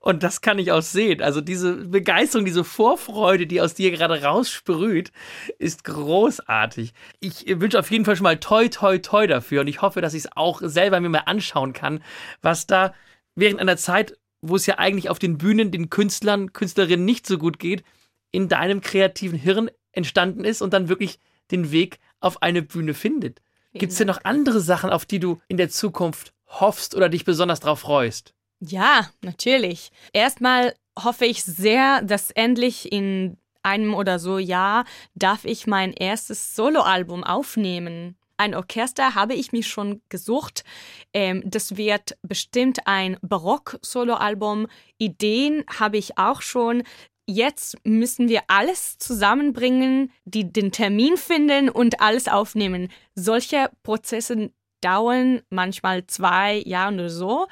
Und 0.00 0.22
das 0.22 0.42
kann 0.42 0.58
ich 0.58 0.72
auch 0.72 0.82
sehen. 0.82 1.22
Also 1.22 1.40
diese 1.40 1.74
Begeisterung, 1.74 2.44
diese 2.44 2.64
Vorfreude, 2.64 3.46
die 3.46 3.60
aus 3.60 3.74
dir 3.74 3.90
gerade 3.90 4.22
raussprüht, 4.22 5.12
ist 5.58 5.84
großartig. 5.84 6.92
Ich 7.20 7.44
wünsche 7.46 7.78
auf 7.78 7.90
jeden 7.90 8.04
Fall 8.04 8.16
schon 8.16 8.24
mal 8.24 8.38
toi, 8.38 8.68
toi, 8.68 8.98
toi 8.98 9.26
dafür. 9.26 9.62
Und 9.62 9.68
ich 9.68 9.80
hoffe, 9.80 10.02
dass 10.02 10.14
ich 10.14 10.24
es 10.24 10.36
auch 10.36 10.60
selber 10.62 11.00
mir 11.00 11.08
mal 11.08 11.22
anschauen 11.26 11.72
kann, 11.72 12.02
was 12.42 12.66
da 12.66 12.94
während 13.34 13.60
einer 13.60 13.76
Zeit, 13.76 14.16
wo 14.48 14.56
es 14.56 14.66
ja 14.66 14.78
eigentlich 14.78 15.10
auf 15.10 15.18
den 15.18 15.38
Bühnen 15.38 15.70
den 15.70 15.90
Künstlern, 15.90 16.52
Künstlerinnen 16.52 17.04
nicht 17.04 17.26
so 17.26 17.38
gut 17.38 17.58
geht, 17.58 17.84
in 18.30 18.48
deinem 18.48 18.80
kreativen 18.80 19.38
Hirn 19.38 19.70
entstanden 19.92 20.44
ist 20.44 20.62
und 20.62 20.72
dann 20.72 20.88
wirklich 20.88 21.18
den 21.50 21.70
Weg 21.70 21.98
auf 22.20 22.42
eine 22.42 22.62
Bühne 22.62 22.94
findet. 22.94 23.40
Gibt 23.72 23.92
es 23.92 23.98
denn 23.98 24.06
noch 24.06 24.20
andere 24.24 24.60
Sachen, 24.60 24.90
auf 24.90 25.04
die 25.04 25.18
du 25.18 25.40
in 25.48 25.56
der 25.56 25.68
Zukunft 25.68 26.32
hoffst 26.46 26.94
oder 26.94 27.08
dich 27.08 27.24
besonders 27.24 27.60
darauf 27.60 27.80
freust? 27.80 28.34
Ja, 28.60 29.10
natürlich. 29.22 29.90
Erstmal 30.12 30.74
hoffe 30.98 31.26
ich 31.26 31.44
sehr, 31.44 32.02
dass 32.02 32.30
endlich 32.30 32.90
in 32.90 33.36
einem 33.62 33.94
oder 33.94 34.18
so 34.18 34.38
Jahr 34.38 34.84
darf 35.14 35.44
ich 35.44 35.66
mein 35.66 35.92
erstes 35.92 36.54
Soloalbum 36.54 37.24
aufnehmen. 37.24 38.16
Ein 38.38 38.54
Orchester 38.54 39.14
habe 39.14 39.34
ich 39.34 39.52
mich 39.52 39.66
schon 39.66 40.02
gesucht. 40.08 40.64
Ähm, 41.12 41.42
das 41.44 41.76
wird 41.76 42.16
bestimmt 42.22 42.86
ein 42.86 43.16
Barock-Soloalbum. 43.22 44.66
Ideen 44.98 45.64
habe 45.78 45.96
ich 45.96 46.18
auch 46.18 46.42
schon. 46.42 46.82
Jetzt 47.26 47.76
müssen 47.84 48.28
wir 48.28 48.42
alles 48.48 48.98
zusammenbringen, 48.98 50.12
die 50.24 50.52
den 50.52 50.70
Termin 50.70 51.16
finden 51.16 51.68
und 51.68 52.00
alles 52.00 52.28
aufnehmen. 52.28 52.88
Solche 53.14 53.70
Prozesse 53.82 54.52
dauern 54.80 55.42
manchmal 55.50 56.06
zwei 56.06 56.62
Jahre 56.64 56.94
oder 56.94 57.10
so. 57.10 57.48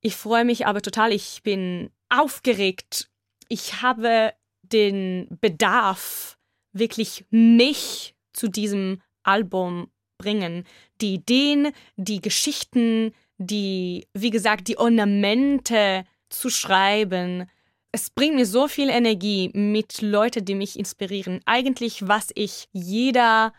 Ich 0.00 0.16
freue 0.16 0.44
mich 0.44 0.66
aber 0.66 0.82
total. 0.82 1.12
Ich 1.12 1.42
bin 1.44 1.90
aufgeregt. 2.08 3.08
Ich 3.48 3.82
habe 3.82 4.32
den 4.62 5.28
Bedarf, 5.40 6.38
wirklich 6.72 7.24
mich 7.30 8.16
zu 8.32 8.48
diesem 8.48 9.02
Album 9.22 9.88
bringen. 10.18 10.64
Die 11.00 11.14
Ideen, 11.14 11.72
die 11.96 12.20
Geschichten, 12.20 13.12
die, 13.38 14.06
wie 14.14 14.30
gesagt, 14.30 14.68
die 14.68 14.78
Ornamente 14.78 16.04
zu 16.28 16.48
schreiben. 16.48 17.46
Es 17.90 18.10
bringt 18.10 18.36
mir 18.36 18.46
so 18.46 18.68
viel 18.68 18.88
Energie 18.88 19.50
mit 19.52 20.00
Leuten, 20.00 20.44
die 20.44 20.54
mich 20.54 20.78
inspirieren. 20.78 21.40
Eigentlich, 21.44 22.06
was 22.08 22.30
ich 22.34 22.68
jeder 22.72 23.52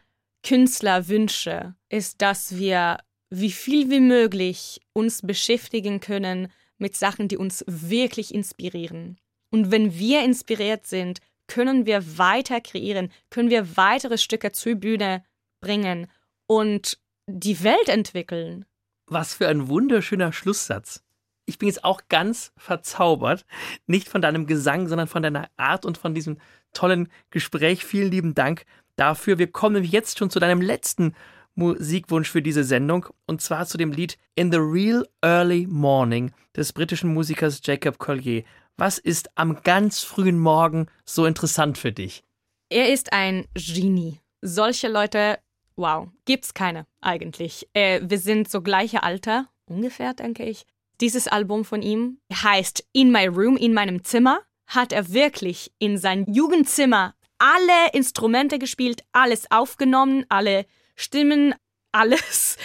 Künstler 0.44 1.08
wünsche, 1.08 1.76
ist, 1.90 2.22
dass 2.22 2.58
wir 2.58 2.98
wie 3.30 3.52
viel 3.52 3.90
wie 3.90 4.00
möglich 4.00 4.80
uns 4.94 5.22
beschäftigen 5.22 6.00
können 6.00 6.52
mit 6.78 6.96
Sachen, 6.96 7.28
die 7.28 7.38
uns 7.38 7.64
wirklich 7.68 8.34
inspirieren. 8.34 9.18
Und 9.52 9.72
wenn 9.72 9.98
wir 9.98 10.24
inspiriert 10.24 10.88
sind, 10.88 11.20
können 11.48 11.86
wir 11.86 12.18
weiter 12.18 12.62
kreieren, 12.62 13.12
können 13.30 13.50
wir 13.50 13.78
weitere 13.78 14.18
Stücke 14.18 14.52
zur 14.52 14.76
Bühne 14.76 15.24
bringen 15.64 16.08
und 16.48 17.00
die 17.28 17.64
Welt 17.64 17.90
entwickeln. 17.90 18.66
Was 19.08 19.34
für 19.34 19.48
ein 19.48 19.68
wunderschöner 19.68 20.34
Schlusssatz. 20.34 21.04
Ich 21.46 21.58
bin 21.58 21.68
jetzt 21.68 21.84
auch 21.84 22.02
ganz 22.08 22.54
verzaubert, 22.58 23.46
nicht 23.86 24.08
von 24.08 24.22
deinem 24.22 24.48
Gesang, 24.48 24.88
sondern 24.88 25.08
von 25.08 25.24
deiner 25.24 25.50
Art 25.58 25.86
und 25.86 25.98
von 25.98 26.14
diesem 26.14 26.38
tollen 26.72 27.10
Gespräch. 27.32 27.84
Vielen 27.84 28.12
lieben 28.12 28.34
Dank 28.34 28.66
dafür. 28.96 29.40
Wir 29.40 29.52
kommen 29.52 29.74
nämlich 29.74 29.92
jetzt 29.92 30.20
schon 30.20 30.30
zu 30.30 30.40
deinem 30.40 30.62
letzten 30.62 31.16
Musikwunsch 31.56 32.30
für 32.30 32.42
diese 32.42 32.64
Sendung 32.64 33.08
und 33.28 33.42
zwar 33.42 33.66
zu 33.66 33.78
dem 33.78 33.92
Lied 33.92 34.18
In 34.36 34.52
the 34.52 34.58
Real 34.58 35.08
Early 35.22 35.68
Morning 35.68 36.32
des 36.56 36.74
britischen 36.74 37.14
Musikers 37.14 37.62
Jacob 37.64 38.00
Collier. 38.00 38.44
Was 38.78 38.98
ist 38.98 39.30
am 39.36 39.62
ganz 39.62 40.02
frühen 40.02 40.40
Morgen 40.40 40.88
so 41.06 41.26
interessant 41.26 41.78
für 41.78 41.92
dich? 41.92 42.24
Er 42.70 42.92
ist 42.92 43.14
ein 43.14 43.46
Genie. 43.54 44.20
Solche 44.42 44.88
Leute, 44.88 45.38
wow, 45.76 46.08
gibt's 46.26 46.54
keine 46.54 46.86
eigentlich. 47.02 47.68
Äh, 47.74 48.02
wir 48.04 48.20
sind 48.20 48.50
so 48.50 48.62
gleiche 48.62 49.04
Alter, 49.04 49.50
ungefähr, 49.66 50.14
denke 50.14 50.44
ich. 50.44 50.66
Dieses 51.02 51.28
Album 51.28 51.66
von 51.66 51.82
ihm 51.82 52.20
heißt 52.32 52.88
In 52.94 53.12
My 53.12 53.28
Room, 53.28 53.58
in 53.58 53.74
meinem 53.74 54.04
Zimmer, 54.04 54.42
hat 54.68 54.94
er 54.94 55.12
wirklich 55.14 55.72
in 55.80 55.98
sein 55.98 56.26
Jugendzimmer 56.32 57.16
alle 57.38 57.92
Instrumente 57.94 58.60
gespielt, 58.60 59.04
alles 59.12 59.52
aufgenommen, 59.52 60.26
alle 60.30 60.66
Stimmen, 60.96 61.56
alles 61.92 62.58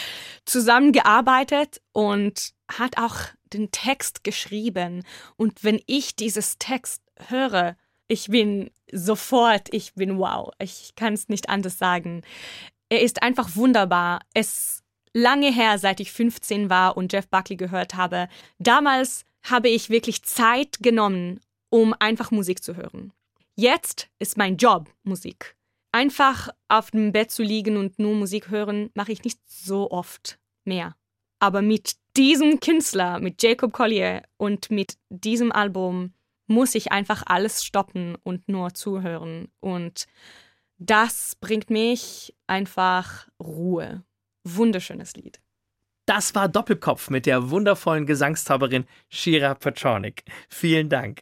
zusammengearbeitet 0.45 1.81
und 1.93 2.53
hat 2.71 2.99
auch 2.99 3.17
den 3.53 3.71
Text 3.71 4.25
geschrieben. 4.25 5.05
Und 5.37 5.65
wenn 5.65 5.81
ich 5.87 6.17
dieses 6.17 6.59
Text 6.59 7.03
höre, 7.29 7.77
ich 8.09 8.29
bin 8.29 8.71
sofort, 8.91 9.69
ich 9.73 9.95
bin 9.95 10.19
wow. 10.19 10.51
Ich 10.59 10.95
kann 10.97 11.13
es 11.13 11.29
nicht 11.29 11.51
anders 11.51 11.79
sagen. 11.79 12.23
Er 12.89 13.03
ist 13.03 13.23
einfach 13.23 13.55
wunderbar. 13.57 14.21
Es 14.35 14.83
lange 15.13 15.53
her, 15.53 15.79
seit 15.79 16.01
ich 16.01 16.13
15 16.13 16.71
war 16.71 16.97
und 16.97 17.13
Jeff 17.13 17.29
Buckley 17.29 17.57
gehört 17.57 17.95
habe. 17.95 18.29
Damals 18.59 19.25
habe 19.43 19.69
ich 19.69 19.91
wirklich 19.91 20.23
Zeit 20.23 20.79
genommen, 20.81 21.41
um 21.71 21.95
einfach 21.99 22.31
Musik 22.31 22.63
zu 22.63 22.77
hören. 22.77 23.13
Jetzt 23.55 24.09
ist 24.19 24.37
mein 24.37 24.57
Job 24.57 24.89
Musik. 25.03 25.57
Einfach 25.91 26.49
auf 26.69 26.91
dem 26.91 27.13
Bett 27.13 27.31
zu 27.31 27.43
liegen 27.43 27.77
und 27.77 27.99
nur 27.99 28.15
Musik 28.15 28.51
hören, 28.51 28.91
mache 28.95 29.13
ich 29.13 29.25
nicht 29.25 29.41
so 29.47 29.91
oft 29.91 30.39
mehr. 30.65 30.95
Aber 31.41 31.63
mit 31.63 31.97
diesem 32.17 32.61
Künstler, 32.61 33.21
mit 33.21 33.43
Jacob 33.43 33.73
Collier 33.73 34.23
und 34.37 34.71
mit 34.71 34.99
diesem 35.09 35.53
Album 35.53 36.13
muss 36.47 36.75
ich 36.75 36.93
einfach 36.93 37.23
alles 37.27 37.65
stoppen 37.65 38.17
und 38.23 38.49
nur 38.49 38.75
zuhören. 38.75 39.49
Und 39.61 40.07
das 40.79 41.37
bringt 41.41 41.71
mich 41.71 42.35
einfach 42.47 43.29
Ruhe. 43.43 44.05
Wunderschönes 44.45 45.15
Lied. 45.15 45.41
Das 46.07 46.35
war 46.35 46.49
Doppelkopf 46.49 47.11
mit 47.11 47.27
der 47.27 47.51
wundervollen 47.51 48.07
Gesangszauberin 48.07 48.87
Shira 49.11 49.55
Petronik. 49.55 50.25
Vielen 50.49 50.89
Dank. 50.89 51.21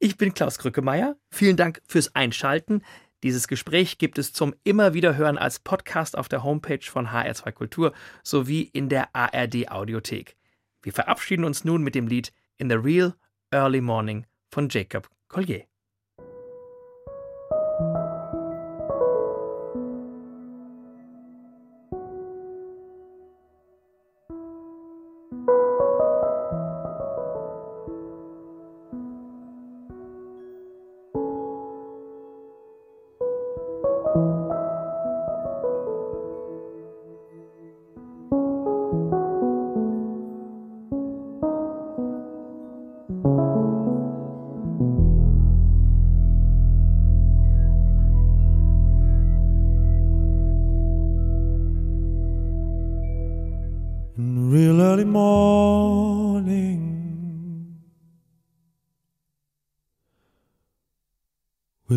Ich 0.00 0.16
bin 0.16 0.34
Klaus 0.34 0.58
Krückemeier. 0.58 1.16
Vielen 1.30 1.56
Dank 1.56 1.80
fürs 1.86 2.16
Einschalten. 2.16 2.82
Dieses 3.22 3.46
Gespräch 3.46 3.96
gibt 3.98 4.18
es 4.18 4.32
zum 4.32 4.54
immer 4.64 4.92
wieder 4.92 5.16
hören 5.16 5.38
als 5.38 5.60
Podcast 5.60 6.18
auf 6.18 6.28
der 6.28 6.42
Homepage 6.42 6.82
von 6.82 7.08
HR2 7.08 7.52
Kultur 7.52 7.92
sowie 8.24 8.62
in 8.62 8.88
der 8.88 9.14
ARD 9.14 9.70
Audiothek. 9.70 10.36
Wir 10.82 10.92
verabschieden 10.92 11.44
uns 11.44 11.64
nun 11.64 11.82
mit 11.82 11.94
dem 11.94 12.08
Lied 12.08 12.32
In 12.58 12.68
the 12.68 12.76
Real 12.76 13.14
Early 13.52 13.80
Morning 13.80 14.26
von 14.50 14.68
Jacob 14.68 15.08
Collier. 15.28 15.64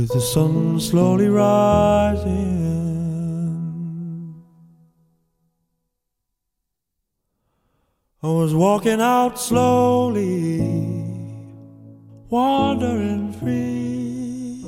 With 0.08 0.14
the 0.14 0.22
sun 0.22 0.80
slowly 0.80 1.28
rising. 1.28 2.34
I 8.24 8.28
was 8.28 8.55
walking 8.55 9.01
out 9.01 9.38
slowly, 9.38 10.60
wandering 12.30 13.34
free. 13.34 14.64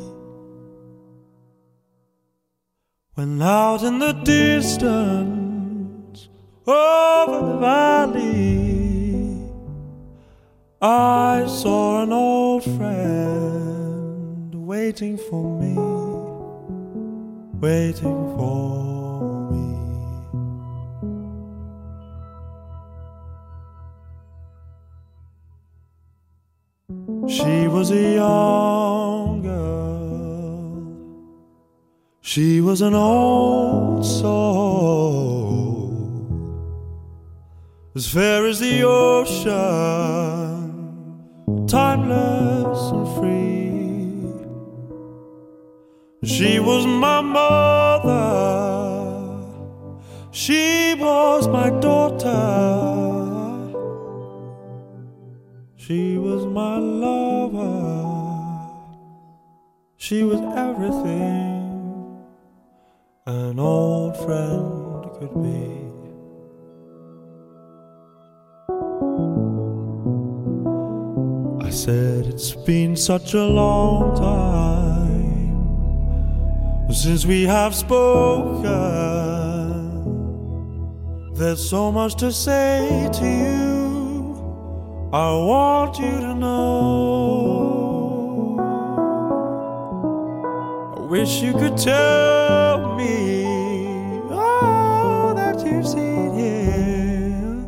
When 3.13 3.41
out 3.41 3.83
in 3.83 3.99
the 3.99 4.11
distance, 4.13 4.69
over 6.67 7.47
the 7.47 7.57
valley, 7.59 9.39
I 10.81 11.45
saw 11.47 12.03
an 12.03 12.11
old 12.11 12.63
friend 12.63 13.68
waiting 14.69 15.17
for 15.17 15.43
me, 15.59 15.73
waiting 17.59 18.19
for 18.35 19.49
me. 19.51 19.65
She 27.27 27.67
was 27.67 27.89
a 27.89 28.13
young 28.21 29.41
girl. 29.41 30.85
She 32.21 32.61
was 32.61 32.81
an 32.81 32.93
old 32.93 34.05
soul, 34.05 35.89
as 37.95 38.07
fair 38.07 38.45
as 38.45 38.59
the 38.59 38.83
ocean, 38.83 40.58
She 46.39 46.57
was 46.57 46.85
my 46.87 47.19
mother, 47.19 48.15
she 50.31 50.95
was 50.97 51.49
my 51.49 51.69
daughter. 51.69 52.29
She 55.75 56.17
was 56.17 56.45
my 56.45 56.77
lover. 56.77 57.75
She 59.97 60.23
was 60.23 60.39
everything 60.55 62.23
an 63.25 63.59
old 63.59 64.15
friend 64.23 65.11
could 65.19 65.33
be. 65.43 65.67
I 71.67 71.69
said, 71.69 72.27
It's 72.27 72.53
been 72.53 72.95
such 72.95 73.33
a 73.33 73.43
long 73.43 74.15
time 74.15 74.98
since 76.91 77.25
we 77.25 77.43
have 77.43 77.75
spoken. 77.75 78.69
There's 81.35 81.69
so 81.69 81.91
much 81.91 82.15
to 82.15 82.31
say 82.31 83.09
to 83.13 83.25
you. 83.25 85.09
I 85.13 85.31
want 85.31 85.97
you 85.99 86.11
to 86.11 86.33
know. 86.35 86.59
I 90.97 91.01
wish 91.01 91.41
you 91.41 91.53
could 91.53 91.77
tell 91.77 92.95
me 92.95 93.45
all 94.31 95.33
that 95.35 95.65
you've 95.65 95.87
seen 95.87 96.33
here. 96.33 97.65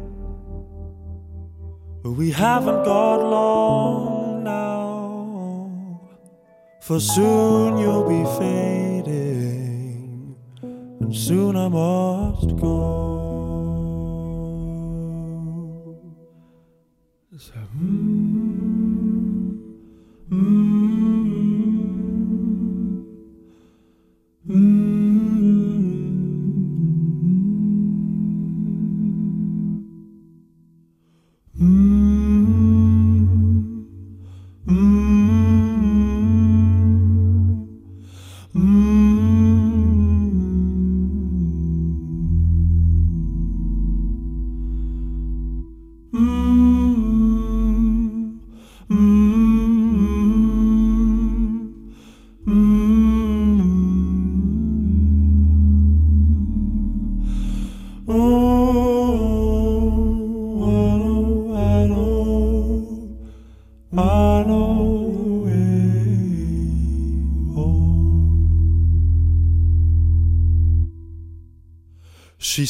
But 2.03 2.11
we 2.11 2.31
haven't 2.31 2.83
got 2.83 3.17
long 3.17 4.43
now, 4.43 6.01
for 6.81 6.99
soon 6.99 7.77
you'll 7.77 8.07
be 8.09 8.25
and 8.39 8.90
soon 11.13 11.55
I 11.55 11.67
must 11.67 12.55
go. 12.57 13.00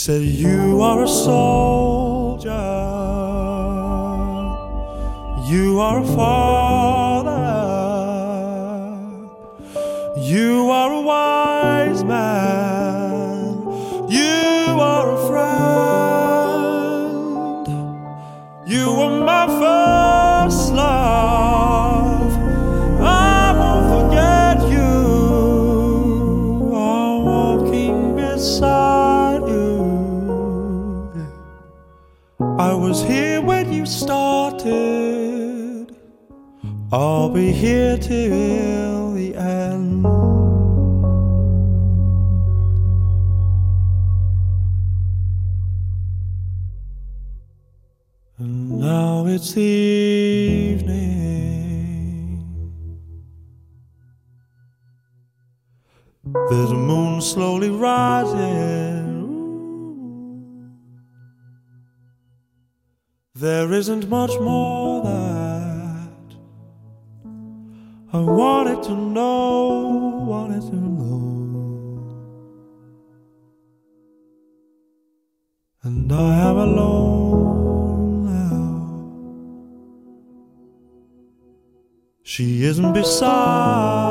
Said, 0.01 0.23
You 0.23 0.81
are 0.81 1.03
a 1.03 1.07
soldier, 1.07 2.49
you 5.47 5.79
are 5.79 6.01
a 6.01 6.07
father, 6.15 6.50
it's 49.41 49.57
evening. 49.57 51.17
There's 56.23 56.69
a 56.69 56.75
moon 56.75 57.21
slowly 57.21 57.71
rising. 57.71 59.09
There 63.33 63.73
isn't 63.73 64.07
much 64.09 64.37
more 64.39 65.03
that 65.05 66.35
I 68.13 68.19
wanted 68.19 68.83
to 68.83 68.95
know, 68.95 69.40
isn't 82.71 82.93
beside 82.93 84.10